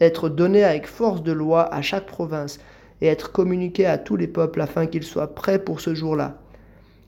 être 0.00 0.28
donnée 0.28 0.64
avec 0.64 0.86
force 0.86 1.22
de 1.22 1.32
loi 1.32 1.72
à 1.72 1.80
chaque 1.80 2.06
province 2.06 2.58
et 3.00 3.06
être 3.06 3.32
communiquée 3.32 3.86
à 3.86 3.96
tous 3.96 4.16
les 4.16 4.26
peuples 4.26 4.60
afin 4.60 4.86
qu'ils 4.86 5.04
soient 5.04 5.34
prêts 5.34 5.58
pour 5.58 5.80
ce 5.80 5.94
jour-là. 5.94 6.38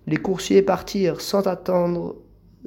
Les 0.06 0.16
coursiers 0.16 0.62
partirent 0.62 1.20
sans 1.20 1.46
attendre, 1.48 2.16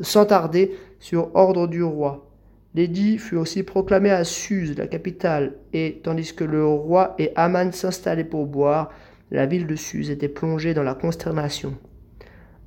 sans 0.01 0.25
tarder, 0.25 0.77
sur 0.99 1.33
ordre 1.35 1.67
du 1.67 1.81
roi. 1.81 2.29
L'édit 2.75 3.17
fut 3.17 3.37
aussi 3.37 3.63
proclamé 3.63 4.11
à 4.11 4.23
Suse, 4.23 4.77
la 4.77 4.87
capitale, 4.87 5.55
et 5.73 6.01
tandis 6.03 6.35
que 6.35 6.43
le 6.43 6.65
roi 6.65 7.15
et 7.17 7.31
Aman 7.35 7.71
s'installaient 7.71 8.23
pour 8.25 8.45
boire, 8.45 8.89
la 9.31 9.45
ville 9.45 9.65
de 9.67 9.75
Suse 9.75 10.11
était 10.11 10.27
plongée 10.27 10.73
dans 10.73 10.83
la 10.83 10.93
consternation. 10.93 11.75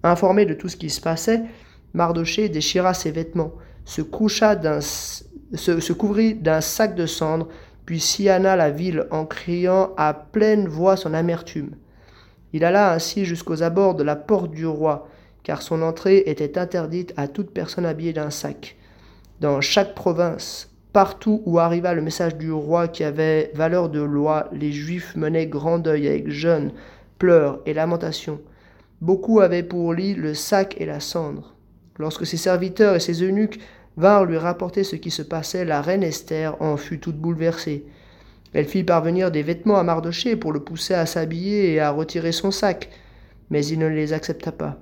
Informé 0.02 0.46
de 0.46 0.54
tout 0.54 0.68
ce 0.68 0.76
qui 0.76 0.90
se 0.90 1.00
passait, 1.00 1.42
Mardoché 1.92 2.49
déchira 2.49 2.94
ses 2.94 3.11
vêtements, 3.11 3.52
se, 3.84 4.00
coucha 4.00 4.56
d'un, 4.56 4.80
se, 5.54 5.92
couvrit 5.92 6.35
d'un 6.35 6.61
sac 6.61 6.94
de 6.94 7.06
cendres, 7.06 7.49
puis 7.85 8.00
sillonna 8.00 8.56
la 8.56 8.71
ville 8.71 9.06
en 9.11 9.26
criant 9.26 9.92
à 9.97 10.14
pleine 10.14 10.68
voix 10.68 10.97
son 10.97 11.14
amertume. 11.14 11.76
Il 12.52 12.64
alla 12.64 12.92
ainsi 12.92 13.25
jusqu'aux 13.25 13.62
abords 13.62 13.94
de 13.94 14.02
la 14.02 14.16
porte 14.16 14.50
du 14.50 14.66
roi, 14.66 15.09
car 15.42 15.62
son 15.62 15.82
entrée 15.82 16.23
était 16.26 16.59
interdite 16.59 17.12
à 17.16 17.28
toute 17.28 17.50
personne 17.50 17.87
habillée 17.87 18.12
d'un 18.12 18.30
sac 18.30 18.76
dans 19.42 19.61
chaque 19.61 19.97
province, 19.97 20.71
partout 20.92 21.42
où 21.47 21.59
arriva 21.59 21.94
le 21.94 22.00
message 22.00 22.37
du 22.37 22.52
roi 22.52 22.87
qui 22.87 23.02
avait 23.02 23.50
valeur 23.54 23.88
de 23.88 24.00
loi, 24.00 24.49
les 24.52 24.71
Juifs 24.71 25.16
menaient 25.16 25.49
grand 25.49 25.78
deuil 25.78 26.06
avec 26.06 26.30
jeûne, 26.30 26.71
pleurs 27.18 27.59
et 27.66 27.75
lamentations. 27.75 28.40
Beaucoup 29.00 29.40
avaient 29.40 29.64
pour 29.64 29.94
lit 29.94 30.14
le 30.14 30.32
sac 30.32 30.76
et 30.78 30.87
la 30.87 31.00
cendre. 31.00 31.56
Lorsque 31.99 32.25
ses 32.25 32.37
serviteurs 32.37 32.94
et 32.94 33.00
ses 33.00 33.25
eunuques 33.25 33.59
vinrent 33.96 34.25
lui 34.25 34.38
rapporter 34.38 34.84
ce 34.84 34.96
qui 34.96 35.11
se 35.11 35.22
passait, 35.22 35.64
la 35.64 35.82
reine 35.82 36.02
Esther 36.02 36.61
en 36.61 36.76
fut 36.76 36.99
toute 36.99 37.16
bouleversée. 37.16 37.87
Elle 38.54 38.66
fit 38.66 38.84
parvenir 38.84 39.30
des 39.30 39.42
vêtements 39.42 39.78
à 39.78 39.82
Mardoché 39.82 40.37
pour 40.37 40.52
le 40.52 40.61
pousser 40.61 40.94
à 40.94 41.06
s'habiller 41.06 41.72
et 41.72 41.80
à 41.80 41.90
retirer 41.90 42.32
son 42.32 42.50
sac, 42.50 42.90
mais 43.50 43.64
il 43.64 43.78
ne 43.78 43.87
les 43.88 44.12
accepta 44.12 44.52
pas. 44.52 44.78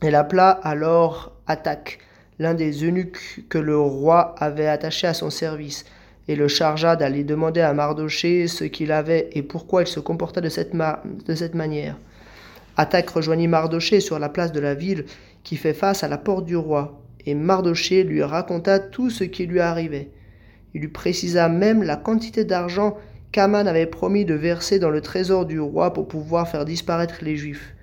Elle 0.00 0.14
appela 0.14 0.50
alors 0.50 1.32
Attaque, 1.46 1.98
l'un 2.38 2.54
des 2.54 2.84
eunuques 2.84 3.44
que 3.48 3.58
le 3.58 3.78
roi 3.78 4.34
avait 4.38 4.68
attaché 4.68 5.06
à 5.06 5.14
son 5.14 5.30
service, 5.30 5.84
et 6.28 6.36
le 6.36 6.46
chargea 6.46 6.94
d'aller 6.94 7.24
demander 7.24 7.62
à 7.62 7.72
Mardoché 7.72 8.46
ce 8.48 8.64
qu'il 8.64 8.92
avait 8.92 9.30
et 9.32 9.42
pourquoi 9.42 9.82
il 9.82 9.86
se 9.86 9.98
comportait 9.98 10.42
de 10.42 10.50
cette, 10.50 10.74
de 10.74 11.34
cette 11.34 11.54
manière. 11.54 11.96
Attaque 12.76 13.10
rejoignit 13.10 13.48
Mardoché 13.48 14.00
sur 14.00 14.18
la 14.18 14.28
place 14.28 14.52
de 14.52 14.60
la 14.60 14.74
ville 14.74 15.06
qui 15.42 15.56
fait 15.56 15.72
face 15.72 16.04
à 16.04 16.08
la 16.08 16.18
porte 16.18 16.44
du 16.44 16.54
roi, 16.54 17.00
et 17.26 17.34
Mardoché 17.34 18.04
lui 18.04 18.22
raconta 18.22 18.78
tout 18.78 19.10
ce 19.10 19.24
qui 19.24 19.46
lui 19.46 19.60
arrivait. 19.60 20.10
Il 20.74 20.82
lui 20.82 20.88
précisa 20.88 21.48
même 21.48 21.82
la 21.82 21.96
quantité 21.96 22.44
d'argent 22.44 22.96
qu'Aman 23.32 23.66
avait 23.66 23.86
promis 23.86 24.24
de 24.24 24.34
verser 24.34 24.78
dans 24.78 24.90
le 24.90 25.00
trésor 25.00 25.46
du 25.46 25.60
roi 25.60 25.92
pour 25.92 26.08
pouvoir 26.08 26.48
faire 26.48 26.64
disparaître 26.64 27.16
les 27.22 27.36
Juifs. 27.36 27.74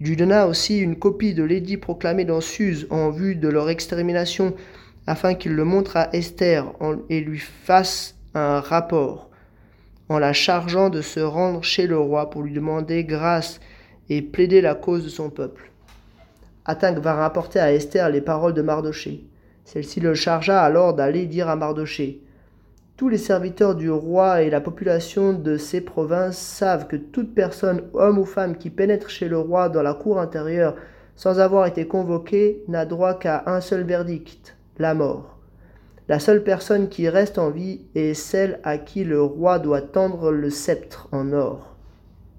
Il 0.00 0.08
lui 0.08 0.16
donna 0.16 0.46
aussi 0.46 0.78
une 0.78 0.96
copie 0.96 1.34
de 1.34 1.42
l'édit 1.42 1.76
proclamé 1.76 2.24
dans 2.24 2.40
Suse 2.40 2.86
en 2.90 3.10
vue 3.10 3.34
de 3.34 3.48
leur 3.48 3.68
extermination, 3.68 4.54
afin 5.06 5.34
qu'il 5.34 5.52
le 5.52 5.64
montre 5.64 5.96
à 5.96 6.14
Esther 6.14 6.72
et 7.08 7.20
lui 7.20 7.38
fasse 7.38 8.16
un 8.34 8.60
rapport, 8.60 9.30
en 10.08 10.18
la 10.18 10.32
chargeant 10.32 10.90
de 10.90 11.02
se 11.02 11.20
rendre 11.20 11.64
chez 11.64 11.86
le 11.86 11.98
roi 11.98 12.30
pour 12.30 12.42
lui 12.42 12.52
demander 12.52 13.04
grâce 13.04 13.58
et 14.08 14.22
plaider 14.22 14.60
la 14.60 14.74
cause 14.74 15.04
de 15.04 15.08
son 15.08 15.30
peuple. 15.30 15.70
Attaque 16.68 17.00
va 17.00 17.14
rapporter 17.14 17.58
à 17.58 17.72
Esther 17.72 18.08
les 18.10 18.20
paroles 18.20 18.54
de 18.54 18.62
Mardoché. 18.62 19.24
Celle-ci 19.64 19.98
le 19.98 20.14
chargea 20.14 20.62
alors 20.62 20.94
d'aller 20.94 21.26
dire 21.26 21.48
à 21.48 21.56
Mardoché 21.56 22.22
tous 22.98 23.08
les 23.08 23.16
serviteurs 23.16 23.76
du 23.76 23.92
roi 23.92 24.42
et 24.42 24.50
la 24.50 24.60
population 24.60 25.32
de 25.32 25.56
ces 25.56 25.80
provinces 25.80 26.36
savent 26.36 26.88
que 26.88 26.96
toute 26.96 27.32
personne, 27.32 27.82
homme 27.94 28.18
ou 28.18 28.24
femme, 28.24 28.56
qui 28.56 28.70
pénètre 28.70 29.08
chez 29.08 29.28
le 29.28 29.38
roi 29.38 29.68
dans 29.68 29.82
la 29.82 29.94
cour 29.94 30.18
intérieure 30.18 30.74
sans 31.14 31.38
avoir 31.38 31.66
été 31.66 31.86
convoquée 31.86 32.64
n'a 32.66 32.84
droit 32.86 33.14
qu'à 33.14 33.44
un 33.46 33.60
seul 33.60 33.84
verdict, 33.84 34.56
la 34.78 34.94
mort. 34.94 35.38
La 36.08 36.18
seule 36.18 36.42
personne 36.42 36.88
qui 36.88 37.08
reste 37.08 37.38
en 37.38 37.50
vie 37.50 37.82
est 37.94 38.14
celle 38.14 38.58
à 38.64 38.78
qui 38.78 39.04
le 39.04 39.22
roi 39.22 39.60
doit 39.60 39.82
tendre 39.82 40.32
le 40.32 40.50
sceptre 40.50 41.08
en 41.12 41.32
or. 41.32 41.76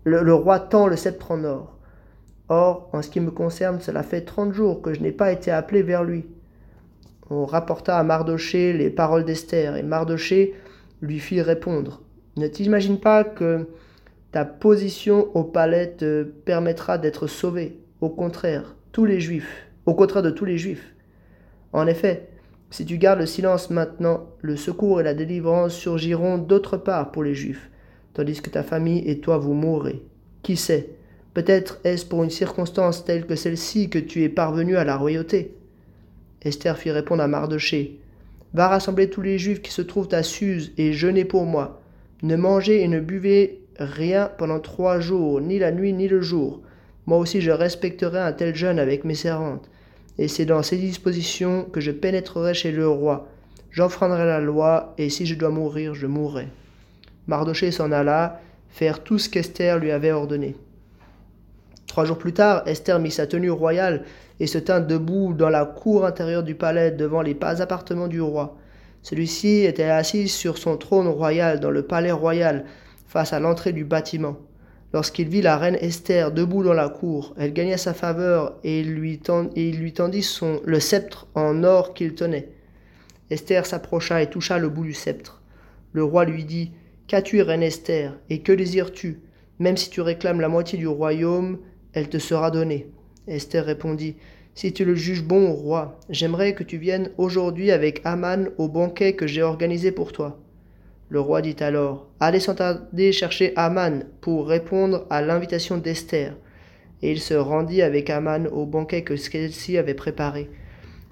Le 0.04 0.34
roi 0.34 0.60
tend 0.60 0.88
le 0.88 0.98
sceptre 0.98 1.32
en 1.32 1.46
or. 1.46 1.79
Or, 2.50 2.90
en 2.94 3.02
ce 3.02 3.10
qui 3.10 3.20
me 3.20 3.32
concerne, 3.32 3.80
cela 3.80 4.04
fait 4.04 4.22
trente 4.22 4.54
jours 4.54 4.82
que 4.82 4.94
je 4.94 5.02
n'ai 5.02 5.12
pas 5.12 5.32
été 5.32 5.52
appelé 5.52 5.84
vers 5.84 6.04
lui 6.04 6.26
on 7.30 7.46
rapporta 7.46 7.98
à 7.98 8.04
Mardoché 8.04 8.74
les 8.74 8.90
paroles 8.90 9.26
d'Esther, 9.26 9.76
et 9.76 9.84
Mardoché 9.84 10.56
lui 11.02 11.20
fit 11.20 11.42
répondre 11.42 12.02
Ne 12.38 12.48
t'imagine 12.48 13.00
pas 13.00 13.24
que 13.24 13.68
ta 14.32 14.46
position 14.46 15.36
au 15.36 15.44
palais 15.44 15.92
te 15.92 16.24
permettra 16.24 16.98
d'être 16.98 17.28
sauvé. 17.28 17.80
Au 18.02 18.10
contraire, 18.10 18.76
tous 18.92 19.06
les 19.06 19.20
juifs, 19.20 19.68
au 19.86 19.94
contraire 19.94 20.24
de 20.24 20.32
tous 20.32 20.46
les 20.46 20.58
juifs. 20.58 20.94
En 21.72 21.86
effet, 21.86 22.30
si 22.72 22.86
tu 22.86 22.98
gardes 22.98 23.20
le 23.20 23.26
silence 23.26 23.70
maintenant, 23.70 24.28
le 24.42 24.56
secours 24.56 25.00
et 25.00 25.04
la 25.04 25.14
délivrance 25.14 25.74
surgiront 25.74 26.38
d'autre 26.38 26.78
part 26.78 27.12
pour 27.12 27.24
les 27.24 27.36
juifs, 27.36 27.70
tandis 28.14 28.42
que 28.42 28.50
ta 28.50 28.64
famille 28.64 29.08
et 29.08 29.20
toi 29.20 29.38
vous 29.38 29.54
mourrez. 29.54 30.04
Qui 30.42 30.56
sait 30.56 30.96
Peut-être 31.34 31.80
est-ce 31.84 32.06
pour 32.06 32.24
une 32.24 32.30
circonstance 32.30 33.06
telle 33.06 33.26
que 33.26 33.36
celle-ci 33.36 33.90
que 33.90 34.00
tu 34.00 34.24
es 34.24 34.30
parvenu 34.30 34.78
à 34.78 34.84
la 34.84 34.98
royauté. 34.98 35.54
Esther 36.42 36.78
fit 36.78 36.92
répondre 36.92 37.22
à 37.22 37.28
Mardoché 37.28 38.00
Va 38.54 38.68
rassembler 38.68 39.10
tous 39.10 39.22
les 39.22 39.38
Juifs 39.38 39.62
qui 39.62 39.72
se 39.72 39.84
trouvent 39.84 40.14
à 40.14 40.24
Suse 40.24 40.74
et 40.78 40.92
jeûnez 40.92 41.26
pour 41.26 41.46
moi. 41.46 41.82
Ne 42.24 42.36
mangez 42.36 42.82
et 42.82 42.88
ne 42.88 43.00
buvez 43.00 43.62
rien 43.78 44.32
pendant 44.38 44.60
trois 44.60 45.00
jours, 45.00 45.40
ni 45.40 45.60
la 45.60 45.72
nuit 45.72 45.94
ni 45.94 46.08
le 46.08 46.22
jour. 46.22 46.62
Moi 47.06 47.20
aussi 47.20 47.42
je 47.42 47.52
respecterai 47.52 48.20
un 48.20 48.34
tel 48.34 48.56
jeûne 48.56 48.80
avec 48.80 49.04
mes 49.04 49.16
servantes. 49.16 49.70
Et 50.18 50.28
c'est 50.28 50.46
dans 50.46 50.64
ces 50.64 50.78
dispositions 50.78 51.66
que 51.66 51.80
je 51.80 51.92
pénétrerai 51.92 52.54
chez 52.54 52.72
le 52.72 52.88
roi. 52.88 53.30
J'enfreindrai 53.72 54.26
la 54.26 54.40
loi, 54.40 54.96
et 54.98 55.10
si 55.10 55.28
je 55.28 55.36
dois 55.36 55.50
mourir, 55.50 55.94
je 55.94 56.08
mourrai. 56.08 56.48
Mardoché 57.28 57.72
s'en 57.72 57.92
alla 57.92 58.42
faire 58.70 59.04
tout 59.04 59.20
ce 59.20 59.30
qu'Esther 59.30 59.80
lui 59.80 59.92
avait 59.92 60.12
ordonné. 60.12 60.56
Trois 62.00 62.08
jours 62.08 62.18
plus 62.18 62.32
tard, 62.32 62.64
Esther 62.66 62.98
mit 62.98 63.12
sa 63.12 63.28
tenue 63.28 63.52
royale 63.52 64.06
et 64.40 64.48
se 64.48 64.58
tint 64.58 64.80
debout 64.80 65.34
dans 65.34 65.50
la 65.50 65.66
cour 65.66 66.06
intérieure 66.06 66.44
du 66.44 66.56
palais 66.56 66.92
devant 66.92 67.22
les 67.22 67.36
pas 67.36 67.62
appartements 67.62 68.08
du 68.08 68.22
roi. 68.22 68.56
Celui-ci 69.02 69.66
était 69.66 69.84
assis 69.84 70.30
sur 70.30 70.58
son 70.58 70.78
trône 70.78 71.10
royal 71.10 71.60
dans 71.60 71.72
le 71.72 71.82
palais 71.82 72.14
royal, 72.14 72.64
face 73.06 73.34
à 73.34 73.42
l'entrée 73.42 73.74
du 73.74 73.84
bâtiment. 73.84 74.38
Lorsqu'il 74.94 75.28
vit 75.28 75.42
la 75.42 75.58
reine 75.58 75.76
Esther 75.82 76.32
debout 76.32 76.64
dans 76.64 76.72
la 76.72 76.88
cour, 76.88 77.36
elle 77.38 77.52
gagna 77.52 77.76
sa 77.76 77.94
faveur 77.94 78.56
et 78.64 78.80
il 78.80 78.94
lui, 78.94 79.20
tendit 79.20 80.24
son, 80.24 80.62
le 80.64 80.80
sceptre 80.80 81.28
en 81.36 81.66
or 81.66 81.94
qu'il 81.94 82.16
tenait. 82.16 82.48
Esther 83.30 83.66
s'approcha 83.66 84.22
et 84.22 84.30
toucha 84.30 84.58
le 84.58 84.70
bout 84.70 84.86
du 84.86 84.94
sceptre. 84.94 85.42
Le 85.92 86.06
roi 86.06 86.24
lui 86.24 86.46
dit 86.46 86.72
Qu'as-tu, 87.08 87.42
reine 87.42 87.62
Esther, 87.62 88.18
et 88.30 88.40
que 88.40 88.54
désires-tu? 88.54 89.20
Même 89.60 89.76
si 89.76 89.90
tu 89.90 90.00
réclames 90.00 90.40
la 90.40 90.48
moitié 90.48 90.80
du 90.80 90.88
royaume, 90.88 91.58
elle 91.94 92.10
te 92.10 92.18
sera 92.18 92.52
donnée. 92.52 92.88
Esther 93.28 93.66
répondit 93.66 94.16
Si 94.56 94.74
tu 94.74 94.86
le 94.86 94.96
juges 94.96 95.24
bon, 95.24 95.52
roi, 95.54 96.00
j'aimerais 96.10 96.54
que 96.54 96.64
tu 96.64 96.78
viennes 96.78 97.12
aujourd'hui 97.18 97.72
avec 97.72 98.02
Aman 98.04 98.50
au 98.58 98.68
banquet 98.68 99.14
que 99.14 99.28
j'ai 99.28 99.42
organisé 99.42 99.92
pour 99.92 100.12
toi. 100.12 100.40
Le 101.10 101.20
roi 101.20 101.42
dit 101.42 101.56
alors 101.60 102.08
Allez 102.20 102.40
sans 102.40 102.56
tarder 102.56 103.12
chercher 103.12 103.54
Aman 103.56 104.04
pour 104.22 104.48
répondre 104.48 105.08
à 105.10 105.22
l'invitation 105.22 105.78
d'Esther. 105.78 106.36
Et 107.02 107.12
il 107.12 107.20
se 107.20 107.34
rendit 107.34 107.82
avec 107.82 108.10
Aman 108.10 108.48
au 108.48 108.66
banquet 108.66 109.04
que 109.04 109.16
celle-ci 109.16 109.78
avait 109.78 109.94
préparé. 109.94 110.50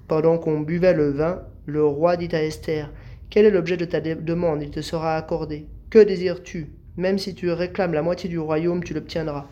Pendant 0.06 0.38
qu'on 0.38 0.60
buvait 0.60 0.94
le 0.94 1.10
vin, 1.10 1.42
le 1.66 1.84
roi 1.84 2.16
dit 2.16 2.34
à 2.34 2.42
Esther 2.42 2.92
Quel 3.30 3.46
est 3.46 3.50
l'objet 3.50 3.76
de 3.76 3.84
ta 3.84 4.00
demande? 4.00 4.62
Il 4.62 4.70
te 4.70 4.80
sera 4.80 5.16
accordé. 5.16 5.66
Que 5.90 5.98
désires-tu? 5.98 6.68
Même 6.96 7.18
si 7.18 7.34
tu 7.34 7.50
réclames 7.50 7.94
la 7.94 8.02
moitié 8.02 8.28
du 8.28 8.38
royaume, 8.38 8.84
tu 8.84 8.94
l'obtiendras. 8.94 9.48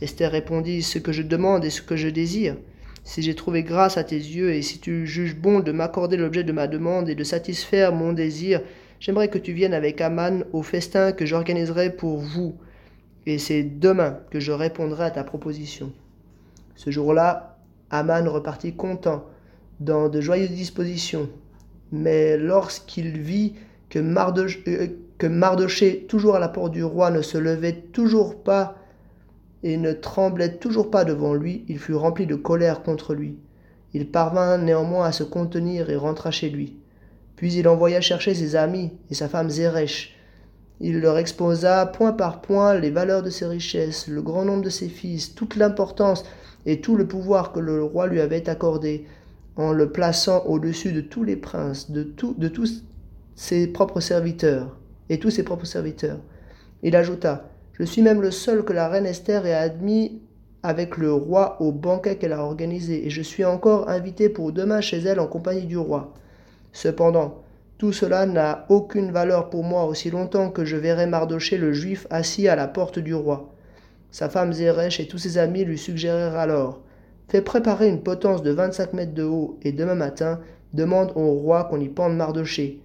Esther 0.00 0.30
répondit 0.30 0.82
Ce 0.82 0.98
que 0.98 1.12
je 1.12 1.22
demande 1.22 1.64
et 1.64 1.70
ce 1.70 1.82
que 1.82 1.96
je 1.96 2.08
désire. 2.08 2.56
Si 3.04 3.22
j'ai 3.22 3.34
trouvé 3.34 3.62
grâce 3.62 3.96
à 3.96 4.04
tes 4.04 4.16
yeux, 4.16 4.52
et 4.52 4.62
si 4.62 4.78
tu 4.78 5.06
juges 5.06 5.36
bon 5.36 5.60
de 5.60 5.72
m'accorder 5.72 6.16
l'objet 6.16 6.44
de 6.44 6.52
ma 6.52 6.66
demande 6.66 7.08
et 7.08 7.14
de 7.14 7.24
satisfaire 7.24 7.92
mon 7.92 8.12
désir, 8.12 8.60
j'aimerais 8.98 9.28
que 9.28 9.38
tu 9.38 9.52
viennes 9.52 9.74
avec 9.74 10.00
Aman 10.00 10.44
au 10.52 10.62
festin 10.62 11.12
que 11.12 11.24
j'organiserai 11.24 11.90
pour 11.90 12.18
vous, 12.18 12.56
et 13.24 13.38
c'est 13.38 13.62
demain 13.62 14.18
que 14.30 14.40
je 14.40 14.52
répondrai 14.52 15.04
à 15.04 15.10
ta 15.10 15.24
proposition. 15.24 15.92
Ce 16.74 16.90
jour-là, 16.90 17.58
Aman 17.90 18.28
repartit 18.28 18.74
content, 18.74 19.24
dans 19.80 20.08
de 20.08 20.20
joyeuses 20.20 20.50
dispositions. 20.50 21.28
Mais 21.92 22.36
lorsqu'il 22.36 23.18
vit 23.18 23.54
que, 23.88 23.98
euh, 23.98 25.28
Mardoché, 25.28 26.06
toujours 26.08 26.36
à 26.36 26.40
la 26.40 26.48
porte 26.48 26.72
du 26.72 26.82
roi, 26.82 27.10
ne 27.10 27.22
se 27.22 27.38
levait 27.38 27.84
toujours 27.92 28.42
pas 28.42 28.76
et 29.66 29.76
ne 29.78 29.92
tremblait 29.92 30.58
toujours 30.58 30.92
pas 30.92 31.04
devant 31.04 31.34
lui, 31.34 31.64
il 31.66 31.80
fut 31.80 31.94
rempli 31.94 32.24
de 32.24 32.36
colère 32.36 32.84
contre 32.84 33.14
lui. 33.14 33.36
Il 33.94 34.08
parvint 34.08 34.58
néanmoins 34.58 35.06
à 35.06 35.12
se 35.12 35.24
contenir 35.24 35.90
et 35.90 35.96
rentra 35.96 36.30
chez 36.30 36.50
lui. 36.50 36.76
Puis 37.34 37.52
il 37.52 37.66
envoya 37.66 38.00
chercher 38.00 38.32
ses 38.32 38.54
amis 38.54 38.92
et 39.10 39.14
sa 39.14 39.28
femme 39.28 39.50
Zeresh. 39.50 40.14
Il 40.78 41.00
leur 41.00 41.18
exposa 41.18 41.84
point 41.84 42.12
par 42.12 42.42
point 42.42 42.78
les 42.78 42.90
valeurs 42.90 43.24
de 43.24 43.30
ses 43.30 43.46
richesses, 43.46 44.06
le 44.06 44.22
grand 44.22 44.44
nombre 44.44 44.62
de 44.62 44.70
ses 44.70 44.88
fils, 44.88 45.34
toute 45.34 45.56
l'importance 45.56 46.24
et 46.64 46.80
tout 46.80 46.94
le 46.94 47.08
pouvoir 47.08 47.50
que 47.50 47.58
le 47.58 47.82
roi 47.82 48.06
lui 48.06 48.20
avait 48.20 48.48
accordé, 48.48 49.04
en 49.56 49.72
le 49.72 49.90
plaçant 49.90 50.44
au-dessus 50.46 50.92
de 50.92 51.00
tous 51.00 51.24
les 51.24 51.36
princes, 51.36 51.90
de, 51.90 52.06
de 52.38 52.48
tous 52.48 52.84
ses 53.34 53.66
propres 53.66 54.00
serviteurs, 54.00 54.76
et 55.08 55.18
tous 55.18 55.30
ses 55.30 55.42
propres 55.42 55.66
serviteurs. 55.66 56.20
Il 56.84 56.94
ajouta, 56.94 57.48
je 57.78 57.84
suis 57.84 58.00
même 58.00 58.22
le 58.22 58.30
seul 58.30 58.64
que 58.64 58.72
la 58.72 58.88
reine 58.88 59.04
Esther 59.04 59.44
ait 59.44 59.52
admis 59.52 60.22
avec 60.62 60.96
le 60.96 61.12
roi 61.12 61.60
au 61.60 61.72
banquet 61.72 62.16
qu'elle 62.16 62.32
a 62.32 62.42
organisé, 62.42 63.06
et 63.06 63.10
je 63.10 63.20
suis 63.20 63.44
encore 63.44 63.90
invité 63.90 64.30
pour 64.30 64.50
demain 64.50 64.80
chez 64.80 64.98
elle 64.98 65.20
en 65.20 65.26
compagnie 65.26 65.66
du 65.66 65.76
roi. 65.76 66.14
Cependant, 66.72 67.42
tout 67.76 67.92
cela 67.92 68.24
n'a 68.24 68.64
aucune 68.70 69.12
valeur 69.12 69.50
pour 69.50 69.62
moi 69.62 69.84
aussi 69.84 70.10
longtemps 70.10 70.50
que 70.50 70.64
je 70.64 70.76
verrai 70.76 71.06
Mardoché 71.06 71.58
le 71.58 71.74
juif 71.74 72.06
assis 72.08 72.48
à 72.48 72.56
la 72.56 72.66
porte 72.66 72.98
du 72.98 73.14
roi. 73.14 73.52
Sa 74.10 74.30
femme 74.30 74.54
Zeresh 74.54 74.98
et 74.98 75.06
tous 75.06 75.18
ses 75.18 75.36
amis 75.36 75.64
lui 75.64 75.76
suggérèrent 75.76 76.36
alors 76.36 76.80
Fais 77.28 77.42
préparer 77.42 77.88
une 77.88 78.02
potence 78.02 78.42
de 78.42 78.52
vingt-cinq 78.52 78.94
mètres 78.94 79.12
de 79.12 79.24
haut, 79.24 79.58
et 79.62 79.72
demain 79.72 79.96
matin, 79.96 80.40
demande 80.72 81.12
au 81.14 81.32
roi 81.32 81.64
qu'on 81.64 81.80
y 81.80 81.88
pende 81.88 82.16
Mardoché. 82.16 82.80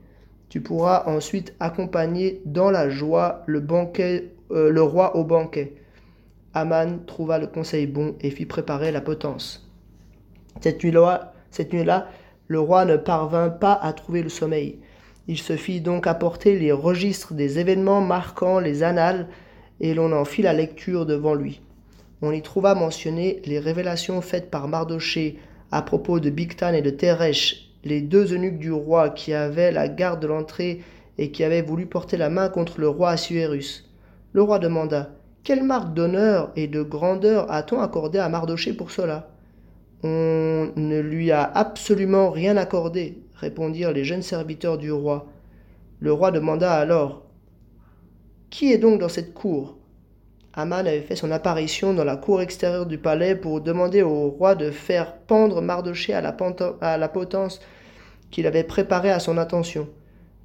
Tu 0.50 0.60
pourras 0.60 1.04
ensuite 1.06 1.54
accompagner 1.62 2.42
dans 2.46 2.72
la 2.72 2.90
joie 2.90 3.44
le 3.46 3.62
banquet 3.62 4.34
euh, 4.54 4.70
le 4.70 4.82
roi 4.82 5.16
au 5.16 5.24
banquet. 5.24 5.74
Aman 6.54 7.00
trouva 7.06 7.40
le 7.40 7.48
conseil 7.48 7.88
bon 7.88 8.16
et 8.22 8.30
fit 8.30 8.46
préparer 8.46 8.92
la 8.92 9.02
potence. 9.02 9.70
Cette 10.60 10.84
nuit-là, 10.84 12.10
le 12.48 12.60
roi 12.60 12.86
ne 12.86 12.98
parvint 12.98 13.50
pas 13.50 13.74
à 13.74 13.94
trouver 13.94 14.22
le 14.22 14.30
sommeil. 14.30 14.80
Il 15.28 15.38
se 15.38 15.56
fit 15.56 15.82
donc 15.82 16.08
apporter 16.08 16.60
les 16.60 16.72
registres 16.72 17.34
des 17.34 17.60
événements 17.60 18.02
marquant 18.02 18.60
les 18.60 18.84
annales, 18.84 19.28
et 19.80 19.94
l'on 19.94 20.12
en 20.12 20.26
fit 20.26 20.42
la 20.42 20.54
lecture 20.54 21.06
devant 21.06 21.34
lui. 21.34 21.62
On 22.22 22.32
y 22.32 22.42
trouva 22.42 22.76
mentionnées 22.76 23.42
les 23.46 23.58
révélations 23.58 24.22
faites 24.22 24.52
par 24.52 24.68
Mardoché 24.68 25.40
à 25.72 25.82
propos 25.82 26.20
de 26.20 26.30
Bigtan 26.30 26.74
et 26.74 26.82
de 26.82 26.92
Teresh, 26.92 27.72
les 27.84 28.02
deux 28.02 28.34
eunuques 28.34 28.60
du 28.60 28.72
roi 28.72 29.10
qui 29.10 29.34
avaient 29.34 29.72
la 29.72 29.88
garde 29.88 30.22
de 30.22 30.28
l'entrée 30.28 30.84
et 31.18 31.32
qui 31.32 31.44
avaient 31.44 31.62
voulu 31.62 31.88
porter 31.88 32.18
la 32.18 32.30
main 32.30 32.50
contre 32.50 32.80
le 32.80 32.90
roi 32.90 33.12
Assuérus. 33.12 33.91
Le 34.34 34.42
roi 34.42 34.60
demanda 34.60 35.10
Quelle 35.44 35.64
marque 35.64 35.94
d'honneur 35.94 36.54
et 36.56 36.68
de 36.68 36.82
grandeur 36.82 37.52
a-t-on 37.52 37.82
accordé 37.82 38.18
à 38.18 38.30
Mardoché 38.30 38.72
pour 38.72 38.90
cela? 38.90 39.30
On 40.04 40.72
ne 40.76 41.00
lui 41.02 41.32
a 41.32 41.44
absolument 41.44 42.30
rien 42.30 42.56
accordé, 42.56 43.22
répondirent 43.36 43.92
les 43.92 44.06
jeunes 44.06 44.22
serviteurs 44.22 44.78
du 44.78 44.90
roi. 44.90 45.28
Le 46.00 46.14
roi 46.14 46.32
demanda 46.32 46.74
alors 46.74 47.24
Qui 48.50 48.72
est 48.72 48.78
donc 48.78 49.02
dans 49.02 49.10
cette 49.10 49.34
cour? 49.34 49.78
Aman 50.54 50.88
avait 50.88 51.02
fait 51.02 51.18
son 51.18 51.32
apparition 51.32 51.94
dans 51.94 52.04
la 52.06 52.16
cour 52.16 52.42
extérieure 52.42 52.86
du 52.86 52.98
palais 52.98 53.36
pour 53.36 53.60
demander 53.60 54.02
au 54.02 54.30
roi 54.30 54.56
de 54.56 54.72
faire 54.72 55.18
pendre 55.18 55.62
Mardoché 55.62 56.14
à 56.14 56.22
la, 56.22 57.08
potence 57.10 57.60
qu'il 58.32 58.48
avait 58.48 58.64
préparée 58.64 59.12
à 59.12 59.20
son 59.20 59.38
attention. 59.38 59.90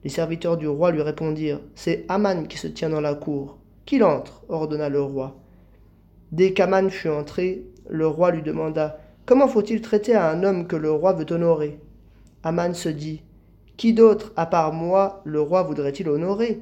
Les 0.02 0.10
serviteurs 0.10 0.56
du 0.56 0.66
roi 0.66 0.90
lui 0.90 1.02
répondirent 1.02 1.60
C'est 1.76 2.04
Aman 2.08 2.48
qui 2.48 2.58
se 2.58 2.66
tient 2.66 2.90
dans 2.90 3.00
la 3.00 3.14
cour. 3.14 3.58
Qu'il 3.86 4.02
entre, 4.02 4.42
ordonna 4.48 4.88
le 4.88 5.00
roi. 5.00 5.36
Dès 6.32 6.52
qu'Aman 6.52 6.90
fut 6.90 7.08
entré, 7.08 7.62
le 7.88 8.08
roi 8.08 8.32
lui 8.32 8.42
demanda 8.42 8.98
Comment 9.26 9.46
faut-il 9.46 9.80
traiter 9.80 10.14
à 10.14 10.28
un 10.28 10.42
homme 10.42 10.66
que 10.66 10.74
le 10.74 10.90
roi 10.90 11.12
veut 11.12 11.32
honorer? 11.32 11.78
Aman 12.42 12.74
se 12.74 12.88
dit 12.88 13.22
Qui 13.76 13.92
d'autre, 13.92 14.32
à 14.34 14.46
part 14.46 14.72
moi, 14.72 15.22
le 15.24 15.40
roi 15.40 15.62
voudrait-il 15.62 16.08
honorer? 16.08 16.60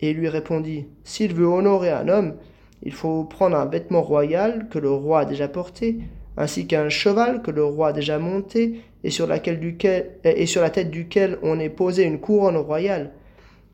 Et 0.00 0.12
lui 0.12 0.28
répondit 0.28 0.86
S'il 1.02 1.34
veut 1.34 1.48
honorer 1.48 1.90
un 1.90 2.08
homme, 2.08 2.36
il 2.84 2.92
faut 2.92 3.24
prendre 3.24 3.56
un 3.56 3.66
vêtement 3.66 4.02
royal 4.02 4.68
que 4.68 4.78
le 4.78 4.90
roi 4.90 5.20
a 5.20 5.24
déjà 5.24 5.48
porté, 5.48 5.98
ainsi 6.36 6.68
qu'un 6.68 6.88
cheval 6.88 7.42
que 7.42 7.50
le 7.50 7.64
roi 7.64 7.88
a 7.88 7.92
déjà 7.92 8.20
monté, 8.20 8.82
et 9.02 9.10
sur, 9.10 9.26
duquel, 9.26 10.12
et 10.22 10.46
sur 10.46 10.62
la 10.62 10.70
tête 10.70 10.92
duquel 10.92 11.38
on 11.42 11.58
ait 11.58 11.70
posé 11.70 12.04
une 12.04 12.20
couronne 12.20 12.56
royale. 12.56 13.10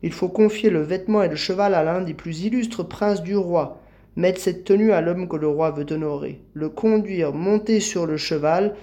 Il 0.03 0.11
faut 0.11 0.29
confier 0.29 0.69
le 0.69 0.81
vêtement 0.81 1.23
et 1.23 1.29
le 1.29 1.35
cheval 1.35 1.73
à 1.73 1.83
l'un 1.83 2.01
des 2.01 2.13
plus 2.13 2.43
illustres 2.43 2.87
princes 2.87 3.23
du 3.23 3.35
roi, 3.35 3.81
mettre 4.15 4.41
cette 4.41 4.65
tenue 4.65 4.91
à 4.91 5.01
l'homme 5.01 5.27
que 5.27 5.37
le 5.37 5.47
roi 5.47 5.71
veut 5.71 5.91
honorer, 5.91 6.41
le 6.53 6.69
conduire 6.69 7.33
monter 7.33 7.79
sur 7.79 8.05
le 8.05 8.17
cheval, 8.17 8.75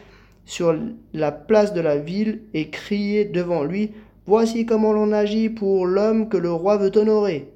sur 0.46 0.74
la 1.12 1.30
place 1.30 1.74
de 1.74 1.80
la 1.80 1.98
ville, 1.98 2.40
et 2.54 2.70
crier 2.70 3.24
devant 3.24 3.62
lui 3.62 3.92
Voici 4.26 4.64
comment 4.64 4.92
l'on 4.92 5.12
agit 5.12 5.48
pour 5.48 5.86
l'homme 5.86 6.28
que 6.28 6.36
le 6.36 6.52
roi 6.52 6.76
veut 6.76 6.96
honorer. 6.96 7.50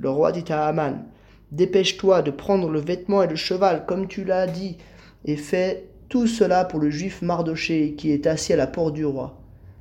Le 0.00 0.10
roi 0.10 0.32
dit 0.32 0.50
à 0.50 0.66
Aman 0.66 1.04
Dépêche-toi 1.52 2.22
de 2.22 2.30
prendre 2.30 2.68
le 2.68 2.80
vêtement 2.80 3.22
et 3.22 3.28
le 3.28 3.36
cheval, 3.36 3.84
comme 3.86 4.08
tu 4.08 4.24
l'as 4.24 4.46
dit, 4.46 4.78
et 5.24 5.36
fais 5.36 5.84
tout 6.08 6.26
cela 6.26 6.64
pour 6.64 6.80
le 6.80 6.90
juif 6.90 7.22
Mardoché 7.22 7.94
qui 7.96 8.10
est 8.10 8.26
assis 8.26 8.52
à 8.52 8.56
la 8.56 8.66
porte 8.66 8.94
du 8.94 9.04
roi. 9.04 9.38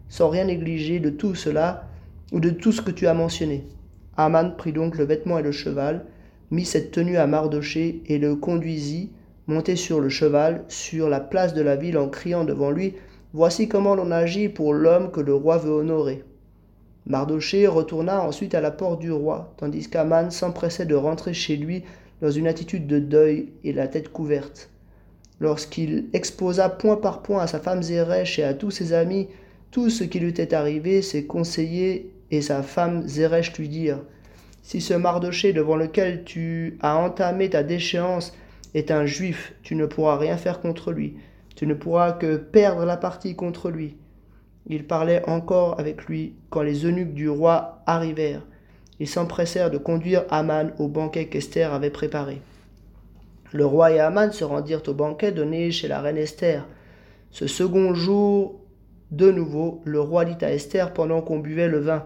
Sans 0.10 0.30
rien 0.30 0.46
négliger 0.46 1.00
de 1.00 1.10
tout 1.10 1.36
cela, 1.36 1.88
ou 2.32 2.40
de 2.40 2.50
tout 2.50 2.72
ce 2.72 2.82
que 2.82 2.92
tu 2.92 3.08
as 3.08 3.14
mentionné. 3.14 3.68
Aman 4.18 4.56
prit 4.58 4.74
donc 4.74 4.98
le 4.98 5.06
vêtement 5.06 5.40
et 5.40 5.44
le 5.44 5.52
cheval, 5.52 6.06
mit 6.52 6.66
cette 6.66 6.92
tenue 6.92 7.18
à 7.18 7.28
Mardoché 7.28 8.02
et 8.08 8.18
le 8.18 8.36
conduisit, 8.36 9.12
monté 9.48 9.76
sur 9.76 10.00
le 10.00 10.10
cheval, 10.10 10.64
sur 10.68 11.10
la 11.10 11.20
place 11.20 11.54
de 11.54 11.62
la 11.62 11.76
ville 11.76 11.98
en 11.98 12.10
criant 12.10 12.44
devant 12.44 12.72
lui 12.72 12.96
Voici 13.34 13.68
comment 13.68 13.94
l'on 13.94 14.10
agit 14.10 14.48
pour 14.48 14.74
l'homme 14.74 15.12
que 15.12 15.20
le 15.20 15.36
roi 15.36 15.58
veut 15.58 15.72
honorer. 15.72 16.24
Mardoché 17.06 17.68
retourna 17.68 18.22
ensuite 18.22 18.56
à 18.56 18.62
la 18.62 18.72
porte 18.72 19.00
du 19.00 19.12
roi, 19.12 19.54
tandis 19.58 19.90
qu'Aman 19.90 20.32
s'empressait 20.32 20.86
de 20.86 20.96
rentrer 20.96 21.34
chez 21.34 21.58
lui 21.58 21.84
dans 22.22 22.32
une 22.32 22.48
attitude 22.48 22.88
de 22.88 23.00
deuil 23.00 23.50
et 23.64 23.74
la 23.74 23.88
tête 23.88 24.10
couverte. 24.10 24.70
Lorsqu'il 25.40 26.08
exposa 26.14 26.70
point 26.70 26.96
par 26.96 27.22
point 27.22 27.42
à 27.42 27.48
sa 27.48 27.60
femme 27.60 27.84
Zérech 27.84 28.40
et 28.40 28.44
à 28.44 28.54
tous 28.54 28.72
ses 28.72 28.94
amis 28.94 29.28
tout 29.72 29.90
ce 29.90 30.04
qui 30.04 30.20
lui 30.20 30.30
était 30.30 30.54
arrivé, 30.54 31.02
ses 31.02 31.26
conseillers 31.26 32.12
et 32.32 32.42
sa 32.42 32.64
femme 32.64 33.08
Zérech 33.08 33.58
lui 33.58 33.70
dirent 33.70 34.04
Si 34.64 34.82
ce 34.82 34.94
Mardoché 34.94 35.54
devant 35.54 35.76
lequel 35.76 36.24
tu 36.24 36.78
as 36.82 36.98
entamé 36.98 37.50
ta 37.50 37.64
déchéance 37.64 38.36
est 38.74 38.92
un 38.92 39.06
juif, 39.06 39.54
tu 39.64 39.76
ne 39.76 39.86
pourras 39.86 40.18
rien 40.18 40.38
faire 40.38 40.62
contre 40.62 40.92
lui 40.92 41.18
tu 41.58 41.66
ne 41.66 41.74
pourras 41.74 42.12
que 42.12 42.38
perdre 42.38 42.86
la 42.86 42.98
partie 42.98 43.36
contre 43.36 43.72
lui. 43.72 43.98
Il 44.68 44.86
parlait 44.86 45.28
encore 45.28 45.80
avec 45.80 46.06
lui 46.06 46.36
quand 46.52 46.62
les 46.62 46.86
eunuques 46.86 47.16
du 47.16 47.28
roi 47.30 47.82
arrivèrent. 47.88 48.46
Ils 49.00 49.08
s'empressèrent 49.08 49.72
de 49.72 49.80
conduire 49.80 50.24
Aman 50.30 50.72
au 50.78 50.88
banquet 50.88 51.30
qu'Esther 51.30 51.74
avait 51.74 51.90
préparé. 51.90 52.44
Le 53.54 53.66
roi 53.66 53.92
et 53.92 54.00
Aman 54.00 54.32
se 54.32 54.44
rendirent 54.44 54.88
au 54.88 54.94
banquet 54.94 55.32
donné 55.32 55.72
chez 55.72 55.88
la 55.88 56.00
reine 56.00 56.18
Esther. 56.18 56.68
Ce 57.32 57.48
second 57.48 57.96
jour, 57.96 58.62
de 59.10 59.32
nouveau, 59.32 59.82
le 59.84 60.00
roi 60.00 60.26
dit 60.26 60.46
à 60.46 60.54
Esther 60.54 60.94
pendant 60.94 61.22
qu'on 61.22 61.40
buvait 61.40 61.70
le 61.70 61.80
vin 61.80 62.06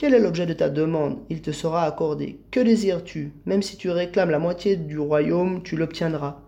Quel 0.00 0.14
est 0.14 0.18
l'objet 0.18 0.46
de 0.46 0.54
ta 0.54 0.70
demande? 0.70 1.18
Il 1.28 1.42
te 1.42 1.50
sera 1.50 1.84
accordé. 1.84 2.38
Que 2.50 2.60
désires-tu? 2.60 3.34
Même 3.44 3.60
si 3.60 3.76
tu 3.76 3.90
réclames 3.90 4.30
la 4.30 4.38
moitié 4.38 4.76
du 4.76 4.98
royaume, 4.98 5.62
tu 5.62 5.76
l'obtiendras. 5.76 6.40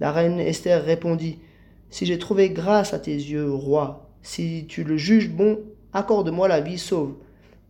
La 0.00 0.10
reine 0.10 0.40
Esther 0.40 0.82
répondit 0.82 1.38
si 1.90 2.06
j'ai 2.06 2.16
trouvé 2.16 2.48
grâce 2.48 2.94
à 2.94 2.98
tes 2.98 3.12
yeux, 3.12 3.52
roi, 3.52 4.08
si 4.22 4.64
tu 4.70 4.84
le 4.84 4.96
juges 4.96 5.28
bon, 5.28 5.58
accorde-moi 5.92 6.48
la 6.48 6.62
vie 6.62 6.78
sauve. 6.78 7.16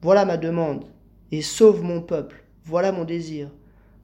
Voilà 0.02 0.24
ma 0.24 0.36
demande, 0.36 0.84
et 1.32 1.42
sauve 1.42 1.82
mon 1.82 2.00
peuple. 2.00 2.44
Voilà 2.64 2.92
mon 2.92 3.02
désir. 3.02 3.50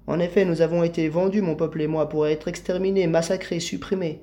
En 0.09 0.18
effet, 0.18 0.44
nous 0.44 0.62
avons 0.62 0.83
été 0.83 1.09
vendus, 1.09 1.42
mon 1.42 1.55
peuple 1.55 1.81
et 1.83 1.87
moi, 1.87 2.09
pour 2.09 2.27
être 2.27 2.48
exterminés, 2.48 3.07
massacrés, 3.07 3.61
supprimés. 3.61 4.20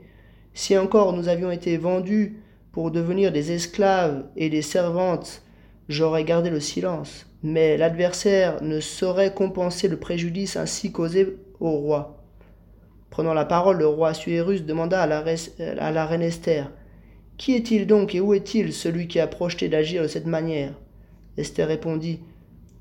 Si 0.54 0.78
encore 0.78 1.14
nous 1.14 1.30
avions 1.30 1.52
été 1.52 1.78
vendus 1.78 2.42
pour 2.74 2.92
devenir 2.92 3.32
des 3.32 3.54
esclaves 3.54 4.26
et 4.36 4.50
des 4.50 4.62
servantes, 4.62 5.42
j'aurais 5.92 6.24
gardé 6.24 6.50
le 6.50 6.60
silence. 6.60 7.28
Mais 7.44 7.78
l'adversaire 7.78 8.62
ne 8.64 8.80
saurait 8.80 9.34
compenser 9.34 9.88
le 9.88 9.98
préjudice 9.98 10.56
ainsi 10.56 10.92
causé 10.92 11.38
au 11.60 11.72
roi. 11.72 12.18
Prenant 13.10 13.34
la 13.34 13.46
parole, 13.46 13.78
le 13.78 13.88
roi 13.88 14.14
Suérus 14.14 14.64
demanda 14.64 15.02
à 15.02 15.08
la, 15.08 15.24
à 15.80 15.92
la 15.92 16.06
reine 16.06 16.22
Esther 16.22 16.72
Qui 17.38 17.56
est-il 17.56 17.88
donc 17.88 18.16
et 18.16 18.22
où 18.22 18.34
est-il 18.34 18.74
celui 18.74 19.08
qui 19.08 19.20
a 19.20 19.28
projeté 19.28 19.70
d'agir 19.70 20.04
de 20.04 20.08
cette 20.08 20.28
manière? 20.28 20.74
Esther 21.38 21.68
répondit 21.68 22.22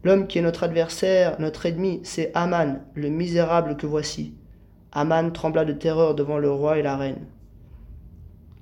L'homme 0.03 0.27
qui 0.27 0.38
est 0.38 0.42
notre 0.42 0.64
adversaire, 0.64 1.38
notre 1.40 1.66
ennemi, 1.66 2.01
c'est 2.05 2.31
Aman, 2.35 2.81
le 2.94 3.09
misérable 3.09 3.77
que 3.77 3.87
voici. 3.87 4.35
Aman 4.92 5.31
trembla 5.31 5.64
de 5.64 5.73
terreur 5.73 6.14
devant 6.14 6.38
le 6.38 6.51
roi 6.51 6.79
et 6.79 6.83
la 6.83 6.96
reine. 6.96 7.27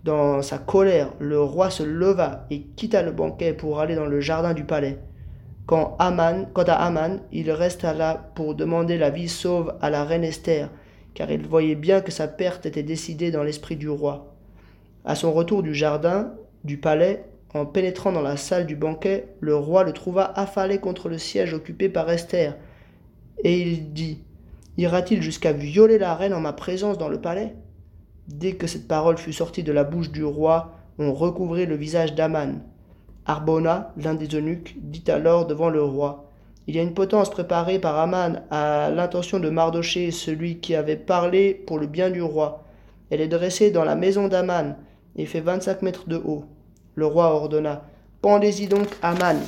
Dans 0.09 0.41
sa 0.41 0.57
colère, 0.57 1.13
le 1.21 1.39
roi 1.39 1.69
se 1.69 1.83
leva 1.83 2.47
et 2.51 2.63
quitta 2.63 3.03
le 3.03 3.13
banquet 3.13 3.53
pour 3.53 3.79
aller 3.79 3.95
dans 3.95 4.07
le 4.07 4.23
jardin 4.23 4.55
du 4.55 4.65
palais. 4.65 4.97
Quand 5.67 5.97
Aman, 5.99 6.47
quant 6.55 6.63
à 6.63 6.77
Aman, 6.77 7.21
il 7.31 7.51
resta 7.51 7.93
là 7.93 8.31
pour 8.35 8.55
demander 8.55 8.97
la 8.97 9.11
vie 9.11 9.29
sauve 9.29 9.75
à 9.83 9.91
la 9.91 10.05
reine 10.05 10.25
Esther, 10.25 10.71
car 11.13 11.31
il 11.31 11.47
voyait 11.47 11.75
bien 11.75 12.01
que 12.01 12.11
sa 12.11 12.27
perte 12.27 12.65
était 12.65 12.83
décidée 12.83 13.31
dans 13.31 13.43
l'esprit 13.43 13.77
du 13.77 13.91
roi. 13.91 14.35
À 15.05 15.15
son 15.15 15.31
retour 15.31 15.63
du 15.63 15.75
jardin, 15.75 16.33
du 16.65 16.79
palais, 16.79 17.27
en 17.53 17.67
pénétrant 17.67 18.11
dans 18.11 18.23
la 18.23 18.39
salle 18.39 18.65
du 18.65 18.77
banquet, 18.77 19.29
le 19.41 19.57
roi 19.57 19.85
le 19.85 19.93
trouva 19.93 20.25
affalé 20.25 20.79
contre 20.79 21.11
le 21.11 21.19
siège 21.19 21.53
occupé 21.53 21.91
par 21.91 22.09
Esther, 22.09 22.57
et 23.45 23.61
il 23.61 23.93
dit 23.93 24.23
Ira-t-il 24.79 25.21
jusqu'à 25.21 25.53
violer 25.53 25.99
la 25.99 26.15
reine 26.15 26.33
en 26.33 26.41
ma 26.41 26.55
présence 26.55 26.97
dans 26.97 27.11
le 27.11 27.21
palais? 27.21 27.53
Dès 28.29 28.53
que 28.53 28.67
cette 28.67 28.87
parole 28.87 29.19
fut 29.19 29.33
sortie 29.33 29.63
de 29.63 29.73
la 29.73 29.85
bouche 29.85 30.11
du 30.11 30.25
roi, 30.25 30.75
on 30.99 31.13
recouvrit 31.13 31.67
le 31.67 31.77
visage 31.77 32.15
d'Aman. 32.15 32.61
Arbona, 33.27 33.93
l'un 33.97 34.15
des 34.15 34.37
eunuques, 34.37 34.77
dit 34.81 35.11
alors 35.11 35.47
devant 35.47 35.69
le 35.69 35.83
roi 35.83 36.29
il 36.69 36.77
y 36.77 36.79
a 36.79 36.83
une 36.83 36.93
potence 36.93 37.31
préparée 37.31 37.79
par 37.79 37.99
Aman 37.99 38.43
à 38.51 38.91
l'intention 38.91 39.41
de 39.41 39.49
Mardoché, 39.49 40.11
celui 40.11 40.59
qui 40.59 40.75
avait 40.75 40.97
parlé 40.97 41.55
pour 41.55 41.79
le 41.79 41.87
bien 41.87 42.11
du 42.11 42.21
roi. 42.21 42.63
Elle 43.09 43.23
est 43.23 43.29
dressée 43.29 43.71
dans 43.71 43.85
la 43.85 43.97
maison 43.97 44.29
d'Aman 44.29 44.77
et 45.17 45.25
fait 45.25 45.41
vingt-cinq 45.41 45.81
mètres 45.81 46.11
de 46.11 46.17
haut. 46.17 46.45
Le 46.95 47.07
roi 47.07 47.33
ordonna 47.33 47.85
Pendez-y 48.21 48.67
donc 48.67 48.87
Aman. 49.01 49.39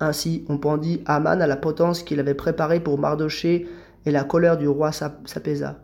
Ainsi, 0.00 0.44
on 0.48 0.58
pendit 0.58 1.00
Aman 1.06 1.40
à 1.40 1.46
la 1.46 1.56
potence 1.56 2.02
qu'il 2.02 2.18
avait 2.18 2.34
préparée 2.34 2.80
pour 2.80 2.98
Mardoché, 2.98 3.68
et 4.04 4.10
la 4.10 4.24
colère 4.24 4.58
du 4.58 4.66
roi 4.66 4.90
s'apaisa. 4.90 5.78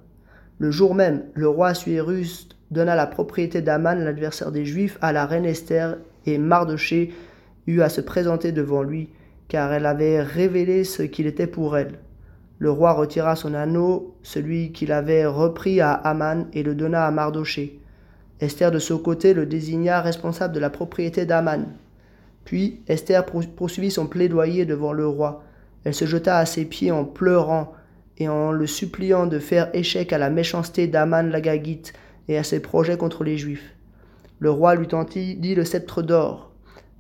Le 0.61 0.71
jour 0.71 0.95
même, 0.95 1.25
le 1.35 1.49
roi 1.49 1.71
Assuérus 1.71 2.49
donna 2.71 2.95
la 2.95 3.09
propriété 3.09 3.63
d'Aman, 3.63 4.05
l'adversaire 4.05 4.53
des 4.53 4.65
Juifs, 4.65 4.99
à 5.01 5.13
la 5.13 5.27
reine 5.27 5.45
Esther, 5.45 5.97
et 6.27 6.39
Mardoché 6.39 7.13
eut 7.67 7.81
à 7.81 7.89
se 7.89 8.01
présenter 8.01 8.53
devant 8.53 8.85
lui 8.85 9.09
car 9.51 9.73
elle 9.73 9.85
avait 9.85 10.23
révélé 10.23 10.85
ce 10.85 11.03
qu'il 11.03 11.27
était 11.27 11.49
pour 11.49 11.77
elle. 11.77 11.99
Le 12.61 12.71
roi 12.71 12.93
retira 12.93 13.35
son 13.35 13.53
anneau, 13.53 14.15
celui 14.23 14.71
qu'il 14.71 14.93
avait 14.93 15.27
repris 15.27 15.81
à 15.81 15.93
Aman, 15.93 16.47
et 16.53 16.63
le 16.63 16.77
donna 16.77 17.05
à 17.05 17.11
Mardoché. 17.11 17.81
Esther 18.39 18.71
de 18.71 18.79
son 18.79 18.99
côté 18.99 19.35
le 19.35 19.47
désigna 19.47 20.01
responsable 20.01 20.55
de 20.55 20.61
la 20.61 20.71
propriété 20.71 21.27
d'Aman. 21.27 21.67
Puis 22.45 22.81
Esther 22.87 23.27
poursuivit 23.27 23.91
son 23.91 24.07
plaidoyer 24.07 24.67
devant 24.67 24.93
le 24.93 25.07
roi. 25.07 25.43
Elle 25.83 25.95
se 25.95 26.05
jeta 26.05 26.39
à 26.39 26.47
ses 26.47 26.65
pieds 26.65 26.93
en 26.93 27.05
pleurant 27.05 27.73
et 28.21 28.29
en 28.29 28.53
le 28.53 28.67
suppliant 28.67 29.27
de 29.27 29.39
faire 29.39 29.71
échec 29.73 30.13
à 30.13 30.19
la 30.19 30.31
méchanceté 30.31 30.87
d'Aman 30.87 31.31
l'Agagite 31.31 31.95
et 32.29 32.37
à 32.37 32.45
ses 32.45 32.61
projets 32.61 32.99
contre 32.99 33.25
les 33.25 33.39
Juifs. 33.39 33.75
Le 34.39 34.51
roi 34.51 34.75
lui 34.75 34.87
tendit 34.87 35.55
le 35.55 35.65
sceptre 35.65 36.03
d'or. 36.03 36.53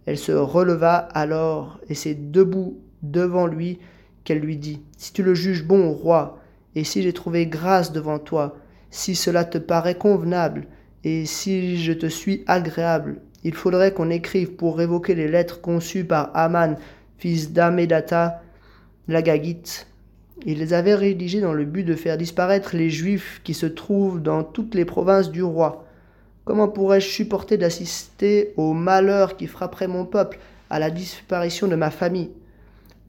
Elle 0.06 0.18
se 0.18 0.32
releva 0.32 0.96
alors, 0.96 1.78
et 1.88 1.94
c'est 1.94 2.32
debout 2.32 2.80
devant 3.02 3.46
lui 3.46 3.78
qu'elle 4.24 4.40
lui 4.40 4.56
dit 4.56 4.82
Si 4.96 5.12
tu 5.12 5.22
le 5.22 5.34
juges 5.34 5.64
bon, 5.64 5.92
roi, 5.92 6.38
et 6.74 6.84
si 6.84 7.02
j'ai 7.02 7.12
trouvé 7.12 7.46
grâce 7.46 7.92
devant 7.92 8.18
toi, 8.18 8.56
si 8.90 9.14
cela 9.14 9.44
te 9.44 9.58
paraît 9.58 9.96
convenable, 9.96 10.66
et 11.04 11.26
si 11.26 11.78
je 11.78 11.92
te 11.92 12.06
suis 12.06 12.44
agréable, 12.46 13.20
il 13.44 13.54
faudrait 13.54 13.92
qu'on 13.92 14.10
écrive 14.10 14.52
pour 14.52 14.76
révoquer 14.76 15.14
les 15.14 15.28
lettres 15.28 15.60
conçues 15.60 16.04
par 16.04 16.30
Aman, 16.34 16.76
fils 17.18 17.52
d'Amedata, 17.52 18.42
l'Agagite. 19.06 19.89
Il 20.46 20.58
les 20.58 20.72
avait 20.72 20.94
rédigées 20.94 21.42
dans 21.42 21.52
le 21.52 21.66
but 21.66 21.84
de 21.84 21.94
faire 21.94 22.16
disparaître 22.16 22.74
les 22.74 22.88
Juifs 22.88 23.40
qui 23.44 23.52
se 23.52 23.66
trouvent 23.66 24.22
dans 24.22 24.42
toutes 24.42 24.74
les 24.74 24.86
provinces 24.86 25.30
du 25.30 25.42
roi. 25.42 25.84
Comment 26.44 26.68
pourrais-je 26.68 27.08
supporter 27.08 27.58
d'assister 27.58 28.54
au 28.56 28.72
malheur 28.72 29.36
qui 29.36 29.46
frapperait 29.46 29.86
mon 29.86 30.06
peuple, 30.06 30.38
à 30.70 30.78
la 30.78 30.90
disparition 30.90 31.68
de 31.68 31.76
ma 31.76 31.90
famille? 31.90 32.30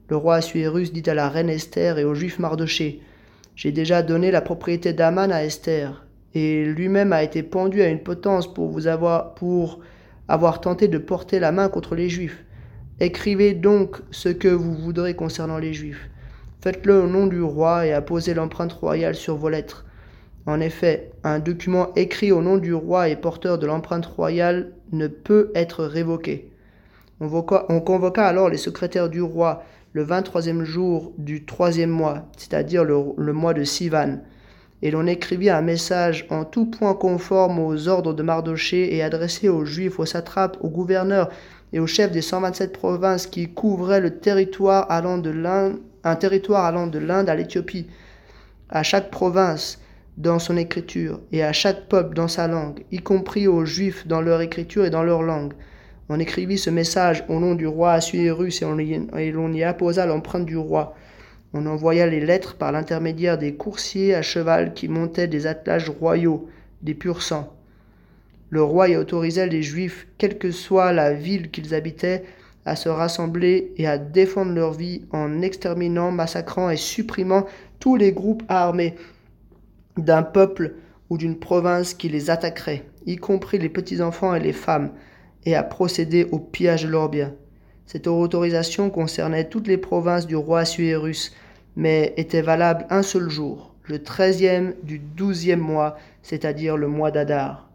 Le 0.08 0.16
roi 0.16 0.36
Assuérus 0.36 0.92
dit 0.92 1.08
à 1.08 1.14
la 1.14 1.30
reine 1.30 1.48
Esther 1.48 1.98
et 1.98 2.04
au 2.04 2.14
juif 2.14 2.38
Mardoché 2.38 3.00
J'ai 3.56 3.72
déjà 3.72 4.02
donné 4.02 4.30
la 4.30 4.42
propriété 4.42 4.92
d'Aman 4.92 5.32
à 5.32 5.44
Esther, 5.44 6.04
et 6.34 6.66
lui-même 6.66 7.14
a 7.14 7.22
été 7.22 7.42
pendu 7.42 7.80
à 7.80 7.88
une 7.88 8.02
potence 8.02 8.52
pour 8.52 8.68
vous 8.68 8.86
avoir, 8.88 9.34
pour 9.34 9.80
avoir 10.28 10.60
tenté 10.60 10.86
de 10.86 10.98
porter 10.98 11.40
la 11.40 11.50
main 11.50 11.70
contre 11.70 11.94
les 11.94 12.10
Juifs. 12.10 12.44
Écrivez 13.00 13.54
donc 13.54 14.02
ce 14.10 14.28
que 14.28 14.48
vous 14.48 14.74
voudrez 14.74 15.14
concernant 15.14 15.58
les 15.58 15.72
Juifs. 15.72 16.10
Faites-le 16.62 17.02
au 17.02 17.06
nom 17.08 17.26
du 17.26 17.42
roi 17.42 17.86
et 17.86 17.92
apposez 17.92 18.34
l'empreinte 18.34 18.72
royale 18.72 19.16
sur 19.16 19.36
vos 19.36 19.48
lettres. 19.48 19.84
En 20.46 20.60
effet, 20.60 21.10
un 21.24 21.40
document 21.40 21.92
écrit 21.96 22.30
au 22.30 22.40
nom 22.40 22.56
du 22.56 22.72
roi 22.72 23.08
et 23.08 23.16
porteur 23.16 23.58
de 23.58 23.66
l'empreinte 23.66 24.06
royale 24.06 24.70
ne 24.92 25.08
peut 25.08 25.50
être 25.56 25.84
révoqué. 25.84 26.52
On, 27.20 27.80
convoqua 27.80 28.24
alors 28.24 28.48
les 28.48 28.58
secrétaires 28.58 29.08
du 29.08 29.20
roi 29.20 29.64
le 29.92 30.04
23e 30.04 30.62
jour 30.62 31.12
du 31.18 31.44
troisième 31.44 31.90
mois, 31.90 32.28
c'est-à-dire 32.36 32.84
le, 32.84 33.32
mois 33.32 33.54
de 33.54 33.64
Sivan, 33.64 34.18
et 34.82 34.92
l'on 34.92 35.08
écrivit 35.08 35.50
un 35.50 35.62
message 35.62 36.26
en 36.30 36.44
tout 36.44 36.66
point 36.66 36.94
conforme 36.94 37.58
aux 37.58 37.88
ordres 37.88 38.14
de 38.14 38.22
Mardoché 38.22 38.94
et 38.94 39.02
adressé 39.02 39.48
aux 39.48 39.64
Juifs, 39.64 39.98
aux 39.98 40.06
satrapes, 40.06 40.58
aux 40.60 40.70
gouverneurs 40.70 41.28
et 41.72 41.80
aux 41.80 41.88
chefs 41.88 42.12
des 42.12 42.22
127 42.22 42.72
provinces 42.72 43.26
qui 43.26 43.52
couvraient 43.52 44.00
le 44.00 44.18
territoire 44.18 44.88
allant 44.90 45.18
de 45.18 45.30
l'Inde, 45.30 45.78
un 46.04 46.16
territoire 46.16 46.64
allant 46.64 46.86
de 46.86 46.98
l'Inde 46.98 47.28
à 47.28 47.34
l'Éthiopie. 47.34 47.86
À 48.68 48.82
chaque 48.82 49.10
province, 49.10 49.80
dans 50.16 50.38
son 50.38 50.56
écriture, 50.56 51.20
et 51.32 51.42
à 51.42 51.52
chaque 51.52 51.88
peuple 51.88 52.14
dans 52.14 52.28
sa 52.28 52.46
langue, 52.48 52.84
y 52.90 52.98
compris 52.98 53.46
aux 53.46 53.64
Juifs 53.64 54.06
dans 54.06 54.20
leur 54.20 54.40
écriture 54.40 54.84
et 54.84 54.90
dans 54.90 55.02
leur 55.02 55.22
langue. 55.22 55.54
On 56.08 56.18
écrivit 56.18 56.58
ce 56.58 56.70
message 56.70 57.24
au 57.28 57.40
nom 57.40 57.54
du 57.54 57.66
roi 57.66 57.92
Assuérus 57.92 58.62
et 58.62 59.32
l'on 59.32 59.52
y 59.52 59.62
apposa 59.62 60.04
l'empreinte 60.04 60.44
du 60.44 60.56
roi. 60.56 60.94
On 61.54 61.66
envoya 61.66 62.06
les 62.06 62.20
lettres 62.20 62.56
par 62.56 62.72
l'intermédiaire 62.72 63.38
des 63.38 63.54
coursiers 63.54 64.14
à 64.14 64.22
cheval 64.22 64.74
qui 64.74 64.88
montaient 64.88 65.28
des 65.28 65.46
attelages 65.46 65.88
royaux, 65.88 66.48
des 66.82 66.94
pur 66.94 67.22
sang. 67.22 67.54
Le 68.50 68.62
roi 68.62 68.88
y 68.90 68.96
autorisait 68.96 69.46
les 69.46 69.62
Juifs, 69.62 70.06
quelle 70.18 70.38
que 70.38 70.50
soit 70.50 70.92
la 70.92 71.14
ville 71.14 71.50
qu'ils 71.50 71.74
habitaient, 71.74 72.24
à 72.64 72.76
se 72.76 72.88
rassembler 72.88 73.72
et 73.76 73.86
à 73.86 73.98
défendre 73.98 74.52
leur 74.52 74.72
vie 74.72 75.02
en 75.10 75.42
exterminant, 75.42 76.10
massacrant 76.12 76.70
et 76.70 76.76
supprimant 76.76 77.46
tous 77.80 77.96
les 77.96 78.12
groupes 78.12 78.44
armés 78.48 78.94
d'un 79.96 80.22
peuple 80.22 80.74
ou 81.10 81.18
d'une 81.18 81.38
province 81.38 81.94
qui 81.94 82.08
les 82.08 82.30
attaquerait, 82.30 82.84
y 83.06 83.16
compris 83.16 83.58
les 83.58 83.68
petits-enfants 83.68 84.34
et 84.34 84.40
les 84.40 84.52
femmes, 84.52 84.92
et 85.44 85.54
à 85.54 85.62
procéder 85.62 86.26
au 86.30 86.38
pillage 86.38 86.84
de 86.84 86.88
leurs 86.88 87.08
biens. 87.08 87.34
Cette 87.86 88.06
autorisation 88.06 88.90
concernait 88.90 89.48
toutes 89.48 89.66
les 89.66 89.76
provinces 89.76 90.26
du 90.26 90.36
roi 90.36 90.60
Assuérus, 90.60 91.34
mais 91.76 92.14
était 92.16 92.42
valable 92.42 92.86
un 92.90 93.02
seul 93.02 93.28
jour, 93.28 93.74
le 93.84 94.02
treizième 94.02 94.74
du 94.82 94.98
douzième 94.98 95.60
mois, 95.60 95.96
c'est-à-dire 96.22 96.76
le 96.76 96.86
mois 96.86 97.10
d'Adar. 97.10 97.70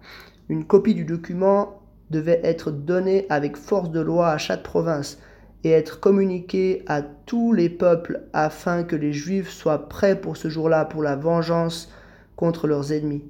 Une 0.50 0.66
copie 0.66 0.96
du 0.96 1.04
document 1.04 1.77
devait 2.10 2.42
être 2.44 2.72
donnée 2.72 3.26
avec 3.30 3.58
force 3.58 3.92
de 3.92 4.00
loi 4.00 4.30
à 4.30 4.38
chaque 4.38 4.64
province 4.64 5.20
et 5.64 5.72
être 5.72 6.00
communiquée 6.00 6.84
à 6.88 7.02
tous 7.02 7.54
les 7.54 7.70
peuples 7.70 8.22
afin 8.34 8.84
que 8.84 8.96
les 8.96 9.14
Juifs 9.14 9.50
soient 9.50 9.90
prêts 9.90 10.20
pour 10.20 10.38
ce 10.38 10.50
jour-là 10.50 10.86
pour 10.86 11.04
la 11.04 11.16
vengeance 11.16 11.92
contre 12.36 12.68
leurs 12.68 12.94
ennemis. 12.94 13.24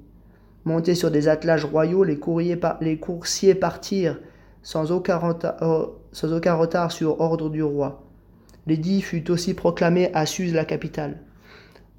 Montés 0.64 0.94
sur 0.94 1.10
des 1.10 1.28
attelages 1.28 1.64
royaux, 1.64 2.04
les, 2.04 2.20
les 2.80 2.98
coursiers 2.98 3.54
partirent 3.54 4.18
sans 4.62 4.92
aucun, 4.92 5.16
retard, 5.16 5.56
euh, 5.62 5.86
sans 6.12 6.32
aucun 6.32 6.54
retard 6.54 6.92
sur 6.92 7.20
ordre 7.20 7.48
du 7.48 7.62
roi. 7.62 8.02
L'édit 8.66 9.00
fut 9.00 9.30
aussi 9.30 9.54
proclamé 9.54 10.10
à 10.12 10.26
Suse, 10.26 10.52
la 10.52 10.66
capitale. 10.66 11.20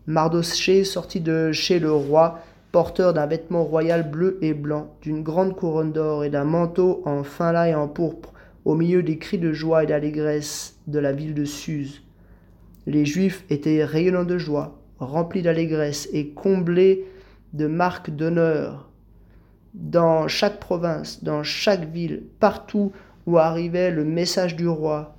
Mardoché 0.06 0.84
sortit 0.84 1.22
de 1.22 1.52
chez 1.52 1.80
le 1.80 1.92
roi, 1.92 2.40
porteur 2.72 3.14
d'un 3.14 3.26
vêtement 3.26 3.64
royal 3.64 4.10
bleu 4.10 4.38
et 4.42 4.54
blanc, 4.54 4.94
d'une 5.02 5.24
grande 5.24 5.56
couronne 5.56 5.92
d'or 5.92 6.24
et 6.24 6.30
d'un 6.30 6.44
manteau 6.44 7.02
en 7.06 7.24
fin 7.24 7.52
lin 7.52 7.66
et 7.66 7.76
en 7.76 7.88
pourpre, 7.88 8.34
au 8.66 8.76
milieu 8.76 9.02
des 9.02 9.18
cris 9.18 9.40
de 9.40 9.52
joie 9.52 9.84
et 9.84 9.88
d'allégresse 9.88 10.78
de 10.88 11.00
la 11.00 11.12
ville 11.12 11.34
de 11.34 11.46
Suse. 11.46 12.04
Les 12.86 13.06
Juifs 13.06 13.44
étaient 13.50 13.84
rayonnants 13.84 14.24
de 14.24 14.38
joie, 14.38 14.80
remplis 15.00 15.42
d'allégresse 15.42 16.10
et 16.14 16.30
comblés 16.30 17.06
de 17.54 17.68
marques 17.68 18.12
d'honneur. 18.12 18.90
Dans 19.74 20.28
chaque 20.28 20.60
province, 20.60 21.24
dans 21.24 21.44
chaque 21.44 21.92
ville, 21.92 22.24
partout 22.40 22.92
où 23.26 23.38
arrivait 23.38 23.92
le 23.92 24.04
message 24.04 24.56
du 24.56 24.68
roi, 24.68 25.16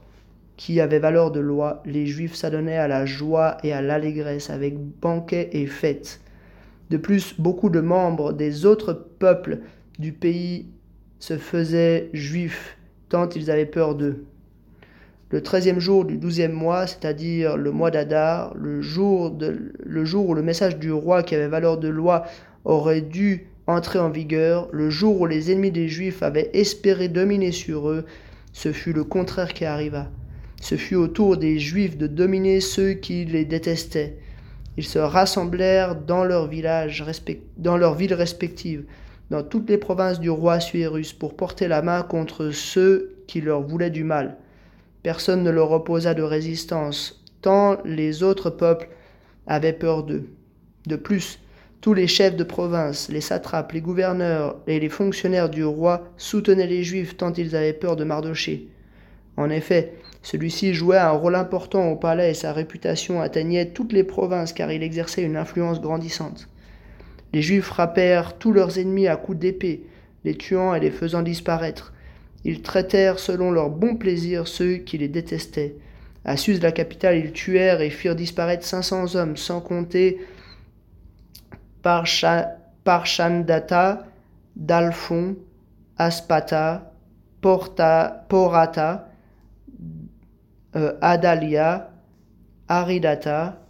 qui 0.57 0.81
avait 0.81 0.99
valeur 0.99 1.31
de 1.31 1.41
loi, 1.41 1.83
les 1.87 2.07
Juifs 2.07 2.35
s'adonnaient 2.35 2.77
à 2.77 2.89
la 2.89 3.07
joie 3.07 3.57
et 3.63 3.73
à 3.73 3.81
l'allégresse 3.81 4.51
avec 4.51 4.77
banquets 4.79 5.49
et 5.53 5.67
fêtes. 5.67 6.21
De 6.91 6.97
plus, 6.97 7.35
beaucoup 7.39 7.71
de 7.71 7.81
membres 7.81 8.33
des 8.33 8.67
autres 8.67 8.93
peuples 8.93 9.61
du 9.99 10.13
pays 10.13 10.67
se 11.21 11.39
faisaient 11.39 12.11
juifs, 12.13 12.77
tant 13.09 13.29
ils 13.29 13.51
avaient 13.51 13.65
peur 13.65 13.95
d'eux. 13.95 14.25
Le 15.31 15.41
treizième 15.41 15.79
jour 15.79 16.05
du 16.05 16.17
douzième 16.17 16.53
mois, 16.53 16.89
c'est-à-dire 16.89 17.57
le 17.57 17.71
mois 17.71 17.93
d'Adar, 17.93 18.53
le 18.57 18.83
jour, 18.83 19.33
où 19.37 20.35
le 20.35 20.43
message 20.43 20.79
du 20.79 20.91
roi 20.91 21.23
qui 21.23 21.37
avait 21.37 21.47
valeur 21.47 21.79
de 21.79 21.87
loi 21.87 22.25
aurait 22.65 23.03
dû 23.03 23.47
entrer 23.69 24.01
en 24.01 24.11
vigueur, 24.11 24.69
le 24.73 24.91
jour 24.91 25.21
où 25.21 25.27
les 25.27 25.53
ennemis 25.53 25.71
des 25.71 25.87
Juifs 25.87 26.25
avaient 26.25 26.51
espéré 26.55 27.07
dominer 27.07 27.53
sur 27.53 27.89
eux, 27.89 28.05
ce 28.53 28.73
fut 28.73 28.93
le 28.93 29.05
contraire 29.05 29.55
qui 29.55 29.65
arriva. 29.65 30.11
Ce 30.61 30.75
fut 30.75 30.97
au 30.97 31.07
tour 31.07 31.37
des 31.37 31.61
Juifs 31.61 31.97
de 31.97 32.09
dominer 32.09 32.59
ceux 32.59 32.95
qui 32.95 33.25
les 33.25 33.45
détestaient. 33.45 34.17
Ils 34.81 34.87
se 34.87 34.99
rassemblèrent 34.99 35.95
dans 35.95 36.25
leurs 36.25 36.47
villages, 36.47 37.05
dans 37.59 37.77
leurs 37.77 37.97
villes 37.97 38.15
respectives, 38.15 38.87
dans 39.29 39.43
toutes 39.43 39.69
les 39.69 39.77
provinces 39.77 40.21
du 40.21 40.31
roi 40.31 40.59
Suérus, 40.59 41.13
pour 41.13 41.37
porter 41.37 41.69
la 41.69 41.83
main 41.83 42.01
contre 42.01 42.51
ceux 42.51 43.15
qui 43.27 43.43
leur 43.43 43.61
voulaient 43.61 43.91
du 43.91 44.05
mal. 44.05 44.39
Personne 45.03 45.43
ne 45.43 45.51
leur 45.51 45.71
opposa 45.73 46.15
de 46.15 46.23
résistance, 46.23 47.23
tant 47.43 47.77
les 47.85 48.23
autres 48.23 48.49
peuples 48.49 48.89
avaient 49.47 49.75
peur 49.75 50.03
d'eux. 50.03 50.31
De 50.87 50.97
plus, 50.97 51.41
tous 51.83 51.93
les 51.93 52.07
chefs 52.07 52.37
de 52.37 52.45
province, 52.45 53.11
les 53.11 53.21
satrapes, 53.21 53.73
les 53.73 53.83
gouverneurs 53.83 54.57
et 54.67 54.81
les 54.81 54.89
fonctionnaires 54.89 55.51
du 55.51 55.63
roi 55.63 56.09
soutenaient 56.17 56.67
les 56.67 56.85
Juifs 56.85 57.19
tant 57.19 57.35
ils 57.35 57.55
avaient 57.55 57.75
peur 57.75 57.97
de 57.97 58.05
Mardoché. 58.05 58.69
En 59.37 59.51
effet, 59.51 59.93
celui-ci 60.23 60.75
jouait 60.75 60.99
un 60.99 61.11
rôle 61.11 61.35
important 61.35 61.89
au 61.89 61.97
palais 61.97 62.31
et 62.31 62.35
sa 62.35 62.53
réputation 62.53 63.21
atteignait 63.23 63.71
toutes 63.71 63.93
les 63.93 64.05
provinces 64.05 64.53
car 64.53 64.71
il 64.71 64.83
exerçait 64.83 65.23
une 65.23 65.37
influence 65.37 65.81
grandissante. 65.81 66.49
Les 67.33 67.43
Juifs 67.43 67.65
frappèrent 67.65 68.37
tous 68.39 68.53
leurs 68.53 68.79
ennemis 68.79 69.09
à 69.09 69.17
coups 69.17 69.39
d'épée, 69.39 69.85
les 70.25 70.37
tuant 70.37 70.75
et 70.75 70.81
les 70.81 70.91
faisant 70.91 71.23
disparaître. 71.23 71.95
Ils 72.45 72.63
traitèrent 72.63 73.19
selon 73.19 73.51
leur 73.51 73.71
bon 73.71 73.97
plaisir 73.97 74.47
ceux 74.49 74.77
qui 74.77 74.99
les 74.99 75.09
détestaient. 75.09 75.77
À 76.25 76.37
Suse, 76.37 76.61
la 76.61 76.73
capitale, 76.73 77.17
ils 77.17 77.33
tuèrent 77.33 77.81
et 77.81 77.89
firent 77.91 78.17
disparaître 78.17 78.65
cinq 78.65 78.83
cents 78.83 79.15
hommes, 79.15 79.39
sans 79.39 79.61
compter 79.61 80.21
Parchandata, 82.85 84.07
Dalphon, 84.57 85.37
Aspata, 85.97 86.93
Porta, 87.41 88.27
Porata, 88.29 89.10
euh, 90.77 90.93
Adalia, 91.01 91.91
Aridata, 92.69 93.67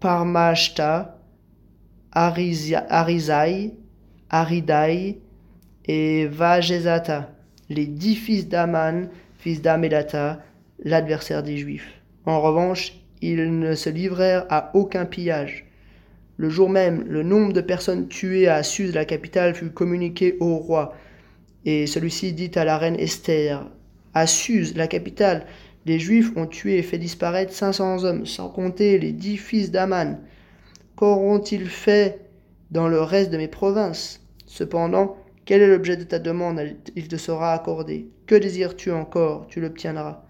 Parmashta, 0.00 1.18
Arizai, 2.12 3.74
Aridai 4.30 5.18
et 5.86 6.26
Vajezata, 6.26 7.30
les 7.68 7.86
dix 7.86 8.16
fils 8.16 8.48
d'Aman, 8.48 9.08
fils 9.38 9.62
d'Amedata, 9.62 10.40
l'adversaire 10.84 11.42
des 11.42 11.56
Juifs. 11.56 11.92
En 12.26 12.40
revanche, 12.40 12.94
ils 13.20 13.58
ne 13.58 13.74
se 13.74 13.90
livrèrent 13.90 14.46
à 14.50 14.70
aucun 14.74 15.04
pillage. 15.04 15.66
Le 16.36 16.48
jour 16.48 16.68
même, 16.68 17.04
le 17.08 17.22
nombre 17.22 17.52
de 17.52 17.60
personnes 17.60 18.06
tuées 18.08 18.48
à 18.48 18.62
Suse, 18.62 18.94
la 18.94 19.04
capitale, 19.04 19.54
fut 19.54 19.70
communiqué 19.70 20.36
au 20.40 20.56
roi. 20.56 20.94
Et 21.64 21.86
celui-ci 21.86 22.32
dit 22.32 22.52
à 22.54 22.64
la 22.64 22.78
reine 22.78 22.98
Esther 22.98 23.66
à 24.18 24.26
Suse, 24.26 24.76
la 24.76 24.88
capitale, 24.88 25.46
les 25.86 25.98
Juifs 25.98 26.32
ont 26.36 26.46
tué 26.46 26.78
et 26.78 26.82
fait 26.82 26.98
disparaître 26.98 27.52
500 27.52 28.04
hommes, 28.04 28.26
sans 28.26 28.48
compter 28.48 28.98
les 28.98 29.12
dix 29.12 29.36
fils 29.36 29.70
d'Aman. 29.70 30.18
Qu'auront-ils 30.96 31.68
fait 31.68 32.28
dans 32.72 32.88
le 32.88 33.00
reste 33.00 33.30
de 33.30 33.36
mes 33.36 33.48
provinces? 33.48 34.20
Cependant, 34.46 35.16
quel 35.44 35.62
est 35.62 35.68
l'objet 35.68 35.96
de 35.96 36.02
ta 36.04 36.18
demande? 36.18 36.60
Il 36.96 37.06
te 37.06 37.16
sera 37.16 37.52
accordé. 37.52 38.08
Que 38.26 38.34
désires-tu 38.34 38.90
encore? 38.90 39.46
Tu 39.46 39.60
l'obtiendras. 39.60 40.24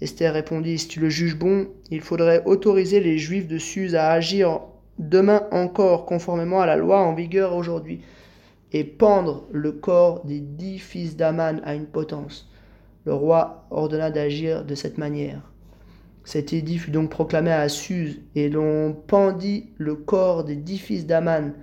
Esther 0.00 0.34
répondit 0.34 0.78
Si 0.78 0.88
tu 0.88 1.00
le 1.00 1.08
juges 1.08 1.38
bon, 1.38 1.68
il 1.90 2.00
faudrait 2.00 2.42
autoriser 2.44 3.00
les 3.00 3.18
Juifs 3.18 3.46
de 3.46 3.58
Suse 3.58 3.94
à 3.94 4.10
agir 4.10 4.62
demain 4.98 5.46
encore 5.52 6.06
conformément 6.06 6.60
à 6.60 6.66
la 6.66 6.76
loi 6.76 7.00
en 7.00 7.14
vigueur 7.14 7.54
aujourd'hui, 7.54 8.00
et 8.72 8.84
pendre 8.84 9.46
le 9.52 9.72
corps 9.72 10.24
des 10.24 10.40
dix 10.40 10.78
fils 10.80 11.16
d'Aman 11.16 11.62
à 11.64 11.74
une 11.74 11.86
potence. 11.86 12.47
Le 13.08 13.14
roi 13.14 13.64
ordonna 13.70 14.10
d'agir 14.10 14.66
de 14.66 14.74
cette 14.74 14.98
manière. 14.98 15.40
Cet 16.24 16.52
édit 16.52 16.76
fut 16.76 16.90
donc 16.90 17.08
proclamé 17.08 17.50
à 17.50 17.66
Suse, 17.70 18.20
et 18.34 18.50
l'on 18.50 18.92
pendit 18.92 19.70
le 19.78 19.94
corps 19.94 20.44
des 20.44 20.56
dix 20.56 20.76
fils 20.76 21.06
d'Aman. 21.06 21.54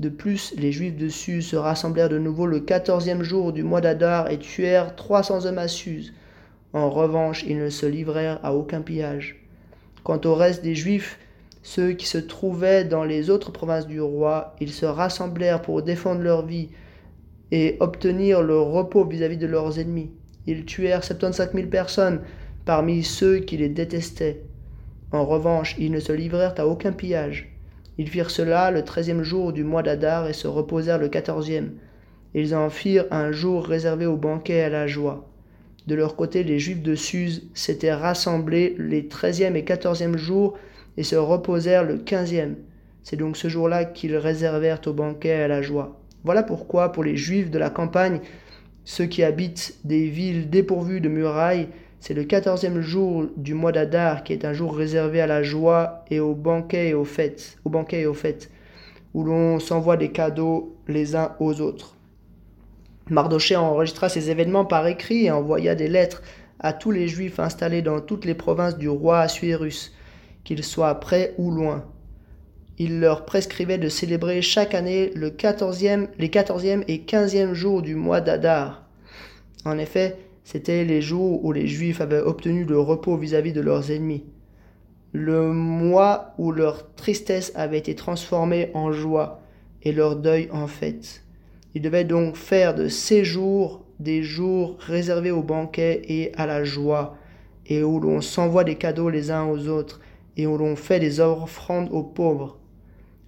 De 0.00 0.10
plus, 0.10 0.52
les 0.58 0.70
Juifs 0.70 0.98
de 0.98 1.08
Suse 1.08 1.46
se 1.46 1.56
rassemblèrent 1.56 2.10
de 2.10 2.18
nouveau 2.18 2.44
le 2.44 2.60
quatorzième 2.60 3.22
jour 3.22 3.54
du 3.54 3.62
mois 3.62 3.80
d'Adar 3.80 4.30
et 4.30 4.38
tuèrent 4.38 4.94
trois 4.94 5.22
cents 5.22 5.46
hommes 5.46 5.56
à 5.56 5.66
Suse. 5.66 6.12
En 6.74 6.90
revanche, 6.90 7.42
ils 7.48 7.56
ne 7.56 7.70
se 7.70 7.86
livrèrent 7.86 8.40
à 8.42 8.54
aucun 8.54 8.82
pillage. 8.82 9.46
Quant 10.04 10.20
au 10.26 10.34
reste 10.34 10.62
des 10.62 10.74
Juifs, 10.74 11.18
ceux 11.62 11.92
qui 11.92 12.06
se 12.06 12.18
trouvaient 12.18 12.84
dans 12.84 13.04
les 13.04 13.30
autres 13.30 13.50
provinces 13.50 13.86
du 13.86 14.02
roi, 14.02 14.54
ils 14.60 14.72
se 14.72 14.84
rassemblèrent 14.84 15.62
pour 15.62 15.80
défendre 15.80 16.20
leur 16.20 16.44
vie 16.44 16.68
et 17.50 17.78
obtenir 17.80 18.42
le 18.42 18.60
repos 18.60 19.06
vis-à-vis 19.06 19.36
-vis 19.36 19.40
de 19.40 19.46
leurs 19.46 19.78
ennemis. 19.78 20.10
Ils 20.46 20.64
tuèrent 20.64 21.04
75 21.04 21.52
000 21.54 21.68
personnes 21.68 22.20
parmi 22.64 23.02
ceux 23.02 23.38
qui 23.38 23.56
les 23.56 23.68
détestaient. 23.68 24.40
En 25.12 25.24
revanche, 25.24 25.76
ils 25.78 25.92
ne 25.92 26.00
se 26.00 26.12
livrèrent 26.12 26.54
à 26.58 26.66
aucun 26.66 26.92
pillage. 26.92 27.52
Ils 27.98 28.08
firent 28.08 28.30
cela 28.30 28.70
le 28.70 28.84
treizième 28.84 29.22
jour 29.22 29.52
du 29.52 29.64
mois 29.64 29.82
d'Adar 29.82 30.28
et 30.28 30.32
se 30.32 30.48
reposèrent 30.48 30.98
le 30.98 31.08
quatorzième. 31.08 31.72
Ils 32.34 32.54
en 32.54 32.70
firent 32.70 33.06
un 33.10 33.30
jour 33.30 33.66
réservé 33.66 34.06
au 34.06 34.16
banquet 34.16 34.54
et 34.58 34.62
à 34.62 34.68
la 34.70 34.86
joie. 34.86 35.28
De 35.86 35.94
leur 35.94 36.16
côté, 36.16 36.44
les 36.44 36.58
Juifs 36.58 36.82
de 36.82 36.94
Suse 36.94 37.48
s'étaient 37.54 37.92
rassemblés 37.92 38.74
les 38.78 39.08
treizième 39.08 39.56
et 39.56 39.64
quatorzième 39.64 40.16
jours 40.16 40.56
et 40.96 41.02
se 41.02 41.16
reposèrent 41.16 41.84
le 41.84 41.98
quinzième. 41.98 42.56
C'est 43.02 43.16
donc 43.16 43.36
ce 43.36 43.48
jour-là 43.48 43.84
qu'ils 43.84 44.16
réservèrent 44.16 44.80
au 44.86 44.92
banquet 44.92 45.28
et 45.28 45.42
à 45.42 45.48
la 45.48 45.60
joie. 45.60 46.00
Voilà 46.24 46.42
pourquoi, 46.42 46.92
pour 46.92 47.02
les 47.02 47.16
Juifs 47.16 47.50
de 47.50 47.58
la 47.58 47.68
campagne, 47.68 48.20
ceux 48.84 49.06
qui 49.06 49.22
habitent 49.22 49.76
des 49.84 50.08
villes 50.08 50.50
dépourvues 50.50 51.00
de 51.00 51.08
murailles, 51.08 51.68
C'est 52.00 52.14
le 52.14 52.24
quatorzième 52.24 52.80
jour 52.80 53.26
du 53.36 53.54
mois 53.54 53.70
d'Adar 53.70 54.24
qui 54.24 54.32
est 54.32 54.44
un 54.44 54.52
jour 54.52 54.74
réservé 54.74 55.20
à 55.20 55.28
la 55.28 55.44
joie 55.44 56.04
et 56.10 56.18
aux 56.18 56.34
banquets 56.34 56.88
et 56.88 56.94
aux 56.94 57.04
fêtes, 57.04 57.58
aux 57.64 57.70
banquets 57.70 58.00
et 58.00 58.06
aux 58.06 58.12
fêtes, 58.12 58.50
où 59.14 59.22
l'on 59.22 59.60
s'envoie 59.60 59.96
des 59.96 60.10
cadeaux 60.10 60.76
les 60.88 61.14
uns 61.14 61.36
aux 61.38 61.60
autres. 61.60 61.96
Mardoché 63.08 63.54
enregistra 63.54 64.08
ces 64.08 64.30
événements 64.30 64.64
par 64.64 64.84
écrit 64.88 65.26
et 65.26 65.30
envoya 65.30 65.76
des 65.76 65.86
lettres 65.86 66.24
à 66.58 66.72
tous 66.72 66.90
les 66.90 67.06
Juifs 67.06 67.38
installés 67.38 67.82
dans 67.82 68.00
toutes 68.00 68.24
les 68.24 68.34
provinces 68.34 68.78
du 68.78 68.88
roi 68.88 69.20
Assuérus, 69.20 69.94
qu'ils 70.42 70.64
soient 70.64 70.98
près 70.98 71.34
ou 71.38 71.52
loin. 71.52 71.84
Il 72.78 73.00
leur 73.00 73.24
prescrivait 73.24 73.78
de 73.78 73.88
célébrer 73.88 74.42
chaque 74.42 74.74
année 74.74 75.10
le 75.14 75.30
14e, 75.30 76.08
les 76.18 76.28
14e 76.28 76.84
et 76.88 76.98
15e 76.98 77.52
jours 77.52 77.82
du 77.82 77.94
mois 77.94 78.20
d'Adar. 78.20 78.86
En 79.64 79.78
effet, 79.78 80.16
c'étaient 80.44 80.84
les 80.84 81.02
jours 81.02 81.44
où 81.44 81.52
les 81.52 81.66
Juifs 81.66 82.00
avaient 82.00 82.20
obtenu 82.20 82.64
le 82.64 82.78
repos 82.78 83.16
vis-à-vis 83.16 83.52
de 83.52 83.60
leurs 83.60 83.90
ennemis. 83.90 84.24
Le 85.12 85.52
mois 85.52 86.34
où 86.38 86.50
leur 86.50 86.94
tristesse 86.94 87.52
avait 87.54 87.78
été 87.78 87.94
transformée 87.94 88.70
en 88.74 88.92
joie 88.92 89.42
et 89.82 89.92
leur 89.92 90.16
deuil 90.16 90.48
en 90.52 90.66
fête. 90.66 91.22
Ils 91.74 91.82
devaient 91.82 92.04
donc 92.04 92.36
faire 92.36 92.74
de 92.74 92.88
ces 92.88 93.24
jours 93.24 93.84
des 94.00 94.22
jours 94.22 94.76
réservés 94.80 95.30
au 95.30 95.42
banquet 95.42 96.02
et 96.08 96.32
à 96.36 96.46
la 96.46 96.64
joie, 96.64 97.16
et 97.66 97.82
où 97.82 98.00
l'on 98.00 98.20
s'envoie 98.20 98.64
des 98.64 98.74
cadeaux 98.74 99.10
les 99.10 99.30
uns 99.30 99.46
aux 99.46 99.68
autres, 99.68 100.00
et 100.36 100.46
où 100.46 100.56
l'on 100.58 100.76
fait 100.76 100.98
des 100.98 101.20
offrandes 101.20 101.88
aux 101.92 102.02
pauvres. 102.02 102.58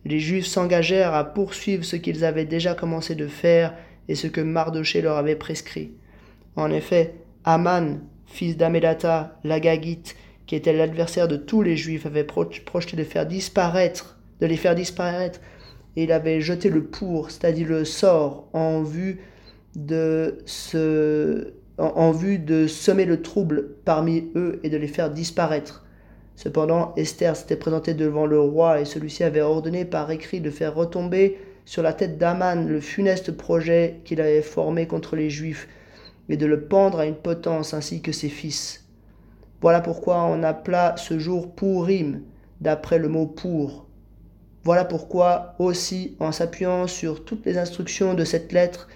Les 0.05 0.21
Juifs 0.21 0.47
s'engagèrent 0.47 1.15
à 1.15 1.25
poursuivre 1.25 1.85
ce 1.85 1.97
qu'ils 1.97 2.25
avaient 2.25 2.45
déjà 2.45 2.75
commencé 2.75 3.15
de 3.15 3.27
faire 3.27 3.75
et 4.09 4.15
ce 4.15 4.27
que 4.27 4.41
Mardoché 4.41 5.01
leur 5.01 5.17
avait 5.17 5.37
prescrit. 5.37 5.93
En 6.57 6.71
effet, 6.71 7.15
Aman, 7.45 8.01
fils 8.27 8.57
d'Amédata, 8.57 9.39
l'Agagite, 9.45 10.17
qui 10.47 10.57
était 10.57 10.73
l'adversaire 10.73 11.29
de 11.29 11.37
tous 11.37 11.63
les 11.63 11.77
Juifs, 11.77 12.07
avait 12.07 12.25
projeté 12.25 12.97
de 12.97 13.05
faire 13.05 13.27
disparaître, 13.27 14.19
de 14.41 14.47
les 14.47 14.57
faire 14.57 14.75
disparaître, 14.75 15.41
et 15.97 16.05
il 16.05 16.13
avait 16.13 16.41
jeté 16.41 16.69
le 16.69 16.85
pour, 16.85 17.31
c'est-à-dire 17.31 17.69
le 17.69 17.85
sort, 17.85 18.49
en 18.53 18.83
vue 18.83 19.21
de 19.77 20.39
en 21.77 22.13
vue 22.13 22.39
de 22.39 22.69
semer 22.69 23.05
le 23.05 23.21
trouble 23.21 23.71
parmi 23.85 24.31
eux 24.37 24.61
et 24.63 24.71
de 24.71 24.77
les 24.77 24.87
faire 24.87 25.11
disparaître. 25.11 25.84
Cependant, 26.37 26.93
Esther 26.97 27.37
s'était 27.37 27.57
présentée 27.57 27.95
devant 27.95 28.27
le 28.27 28.41
roi 28.41 28.81
et 28.81 28.85
celui-ci 28.85 29.23
avait 29.23 29.41
ordonné 29.41 29.85
par 29.85 30.11
écrit 30.11 30.41
de 30.41 30.51
faire 30.51 30.75
retomber 30.75 31.39
sur 31.65 31.83
la 31.83 31.93
tête 31.93 32.19
d'Aman 32.19 32.69
le 32.69 32.81
funeste 32.81 33.33
projet 33.33 34.01
qu'il 34.05 34.21
avait 34.21 34.43
formé 34.43 34.87
contre 34.87 35.17
les 35.17 35.31
Juifs 35.31 35.69
et 36.29 36.37
de 36.37 36.47
le 36.47 36.63
pendre 36.63 36.99
à 36.99 37.07
une 37.07 37.15
potence 37.15 37.75
ainsi 37.75 38.03
que 38.03 38.13
ses 38.13 38.29
fils. 38.29 38.85
Voilà 39.61 39.81
pourquoi 39.81 40.25
on 40.25 40.43
appela 40.43 40.95
ce 40.97 41.19
jour 41.19 41.55
Pourim, 41.55 42.23
d'après 42.61 42.99
le 42.99 43.09
mot 43.09 43.27
pour. 43.27 43.87
Voilà 44.65 44.85
pourquoi 44.85 45.55
aussi, 45.59 46.17
en 46.21 46.33
s'appuyant 46.33 46.87
sur 46.87 47.25
toutes 47.25 47.45
les 47.47 47.59
instructions 47.59 48.15
de 48.15 48.25
cette 48.25 48.53
lettre, 48.53 48.89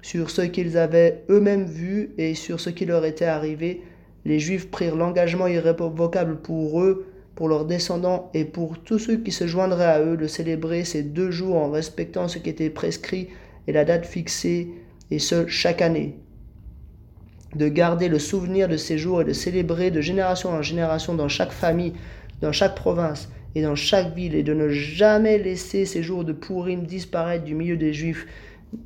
sur 0.00 0.30
ce 0.30 0.42
qu'ils 0.42 0.76
avaient 0.76 1.24
eux-mêmes 1.30 1.64
vu 1.64 2.12
et 2.18 2.34
sur 2.34 2.60
ce 2.60 2.70
qui 2.70 2.86
leur 2.86 3.04
était 3.04 3.26
arrivé, 3.26 3.82
les 4.24 4.38
Juifs 4.38 4.70
prirent 4.70 4.96
l'engagement 4.96 5.46
irrévocable 5.46 6.36
pour 6.36 6.80
eux, 6.82 7.06
pour 7.34 7.48
leurs 7.48 7.64
descendants 7.64 8.30
et 8.34 8.44
pour 8.44 8.78
tous 8.78 8.98
ceux 8.98 9.16
qui 9.16 9.32
se 9.32 9.46
joindraient 9.46 9.84
à 9.84 10.02
eux 10.02 10.16
de 10.16 10.26
célébrer 10.26 10.84
ces 10.84 11.02
deux 11.02 11.30
jours 11.30 11.56
en 11.56 11.70
respectant 11.70 12.28
ce 12.28 12.38
qui 12.38 12.50
était 12.50 12.70
prescrit 12.70 13.28
et 13.66 13.72
la 13.72 13.84
date 13.84 14.06
fixée, 14.06 14.68
et 15.10 15.18
ce 15.18 15.46
chaque 15.46 15.82
année 15.82 16.16
de 17.54 17.68
garder 17.68 18.08
le 18.08 18.18
souvenir 18.18 18.68
de 18.68 18.76
ces 18.76 18.96
jours 18.96 19.20
et 19.20 19.24
de 19.24 19.32
célébrer 19.32 19.90
de 19.90 20.00
génération 20.00 20.50
en 20.50 20.62
génération 20.62 21.14
dans 21.14 21.28
chaque 21.28 21.52
famille, 21.52 21.92
dans 22.40 22.52
chaque 22.52 22.74
province 22.74 23.30
et 23.54 23.62
dans 23.62 23.74
chaque 23.74 24.14
ville, 24.14 24.34
et 24.34 24.42
de 24.42 24.54
ne 24.54 24.68
jamais 24.70 25.38
laisser 25.38 25.84
ces 25.84 26.02
jours 26.02 26.24
de 26.24 26.32
Pourim 26.32 26.84
disparaître 26.84 27.44
du 27.44 27.54
milieu 27.54 27.76
des 27.76 27.92
Juifs, 27.92 28.26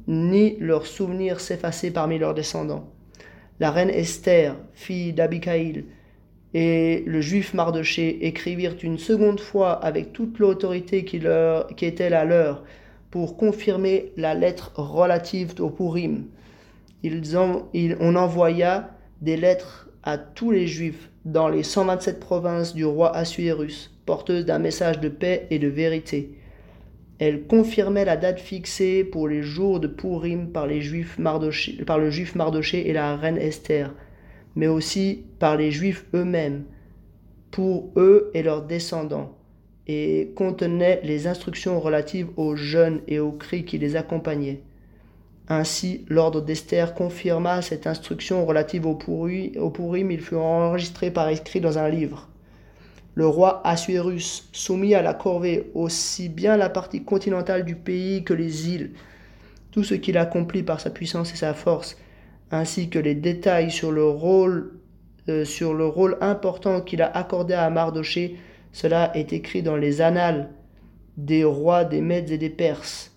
ni 0.09 0.57
leurs 0.59 0.87
souvenirs 0.87 1.39
s'effacer 1.39 1.93
parmi 1.93 2.19
leurs 2.19 2.35
descendants. 2.35 2.93
La 3.61 3.71
reine 3.71 3.91
Esther, 3.91 4.57
fille 4.75 5.13
d'Abikaïl, 5.13 5.85
et 6.55 7.03
le 7.07 7.21
juif 7.21 7.55
Mardoché 7.55 8.27
écrivirent 8.27 8.77
une 8.83 8.99
seconde 8.99 9.41
fois 9.41 9.73
avec 9.73 10.13
toute 10.13 10.39
l'autorité 10.39 11.05
qui, 11.05 11.19
leur, 11.19 11.67
qui 11.77 11.85
était 11.85 12.11
la 12.11 12.25
leur 12.25 12.65
pour 13.11 13.37
confirmer 13.37 14.13
la 14.17 14.35
lettre 14.35 14.73
relative 14.77 15.55
au 15.61 15.71
Pourim 15.71 16.27
on 18.01 18.17
envoya 18.17 18.91
des 19.21 19.37
lettres 19.37 19.89
à 20.03 20.19
tous 20.19 20.51
les 20.51 20.67
Juifs 20.67 21.11
dans 21.25 21.49
les 21.49 21.63
127 21.63 22.21
provinces 22.21 22.75
du 22.75 22.85
roi 22.85 23.15
Assuérus, 23.15 23.93
porteuses 24.07 24.47
d'un 24.47 24.59
message 24.59 25.01
de 25.01 25.09
paix 25.09 25.47
et 25.51 25.59
de 25.59 25.69
vérité. 25.69 26.36
Elles 27.19 27.47
confirmaient 27.47 28.05
la 28.05 28.17
date 28.17 28.41
fixée 28.41 29.03
pour 29.03 29.29
les 29.29 29.43
jours 29.43 29.81
de 29.81 29.87
Purim 29.87 30.53
par, 30.53 30.67
les 30.67 30.83
Juifs 30.83 31.19
par 31.87 31.99
le 31.99 32.11
juif 32.11 32.35
Mardoché 32.35 32.89
et 32.89 32.93
la 32.93 33.17
reine 33.17 33.39
Esther, 33.39 33.95
mais 34.55 34.67
aussi 34.67 35.25
par 35.39 35.57
les 35.57 35.71
Juifs 35.71 36.05
eux-mêmes, 36.15 36.65
pour 37.51 37.91
eux 37.97 38.31
et 38.35 38.43
leurs 38.43 38.63
descendants, 38.63 39.35
et 39.87 40.33
contenaient 40.37 41.01
les 41.05 41.27
instructions 41.27 41.81
relatives 41.81 42.29
aux 42.37 42.55
jeunes 42.55 43.01
et 43.09 43.19
aux 43.19 43.33
cris 43.33 43.65
qui 43.65 43.79
les 43.79 43.97
accompagnaient. 43.97 44.61
Ainsi, 45.49 46.05
l'ordre 46.09 46.43
d'Esther 46.43 46.93
confirma 46.93 47.63
cette 47.63 47.87
instruction 47.87 48.45
relative 48.45 48.85
au, 48.85 48.95
Purim, 48.95 50.11
il 50.11 50.21
fut 50.21 50.35
enregistré 50.35 51.11
par 51.11 51.29
écrit 51.29 51.61
dans 51.61 51.79
un 51.79 51.89
livre. 51.89 52.29
Le 53.17 53.27
roi 53.27 53.67
Assuérus 53.67 54.47
soumit 54.53 54.95
à 54.95 55.01
la 55.01 55.15
corvée 55.15 55.71
aussi 55.73 56.29
bien 56.29 56.59
la 56.59 56.69
partie 56.69 57.03
continentale 57.03 57.65
du 57.65 57.75
pays 57.75 58.25
que 58.25 58.35
les 58.35 58.69
îles, 58.69 58.93
tout 59.71 59.83
ce 59.85 59.95
qu'il 59.95 60.19
accomplit 60.19 60.63
par 60.63 60.81
sa 60.81 60.91
puissance 60.91 61.33
et 61.33 61.37
sa 61.37 61.55
force, 61.55 61.97
ainsi 62.51 62.91
que 62.91 62.99
les 62.99 63.15
détails 63.15 63.71
sur 63.71 63.91
le 63.91 64.05
rôle, 64.07 64.79
euh, 65.31 65.47
sur 65.47 65.73
le 65.73 65.87
rôle 65.87 66.19
important 66.21 66.83
qu'il 66.83 67.01
a 67.01 67.07
accordé 67.07 67.55
à 67.55 67.71
Mardoché, 67.71 68.37
cela 68.71 69.17
est 69.17 69.33
écrit 69.33 69.63
dans 69.63 69.77
les 69.77 70.03
annales 70.03 70.51
des 71.17 71.43
rois 71.43 71.85
des 71.85 72.03
Mèdes 72.03 72.31
et 72.31 72.39
des 72.39 72.51
Perses. 72.51 73.17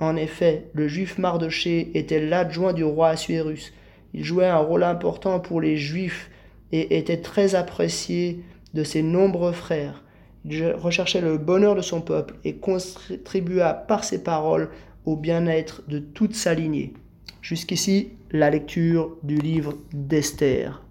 En 0.00 0.16
effet, 0.16 0.66
le 0.74 0.86
juif 0.86 1.16
Mardoché 1.16 1.92
était 1.94 2.20
l'adjoint 2.20 2.74
du 2.74 2.84
roi 2.84 3.08
Assuérus. 3.08 3.72
Il 4.12 4.22
jouait 4.22 4.48
un 4.48 4.58
rôle 4.58 4.84
important 4.84 5.40
pour 5.40 5.62
les 5.62 5.78
juifs 5.78 6.30
et 6.72 6.98
était 6.98 7.22
très 7.22 7.54
apprécié 7.54 8.40
de 8.74 8.84
ses 8.84 9.02
nombreux 9.02 9.52
frères. 9.52 10.02
Il 10.44 10.72
recherchait 10.72 11.20
le 11.20 11.38
bonheur 11.38 11.74
de 11.74 11.82
son 11.82 12.00
peuple 12.00 12.36
et 12.44 12.56
contribua 12.56 13.74
par 13.74 14.04
ses 14.04 14.22
paroles 14.22 14.70
au 15.04 15.16
bien-être 15.16 15.82
de 15.88 15.98
toute 15.98 16.34
sa 16.34 16.54
lignée. 16.54 16.94
Jusqu'ici, 17.42 18.10
la 18.30 18.50
lecture 18.50 19.16
du 19.22 19.36
livre 19.36 19.74
d'Esther. 19.92 20.82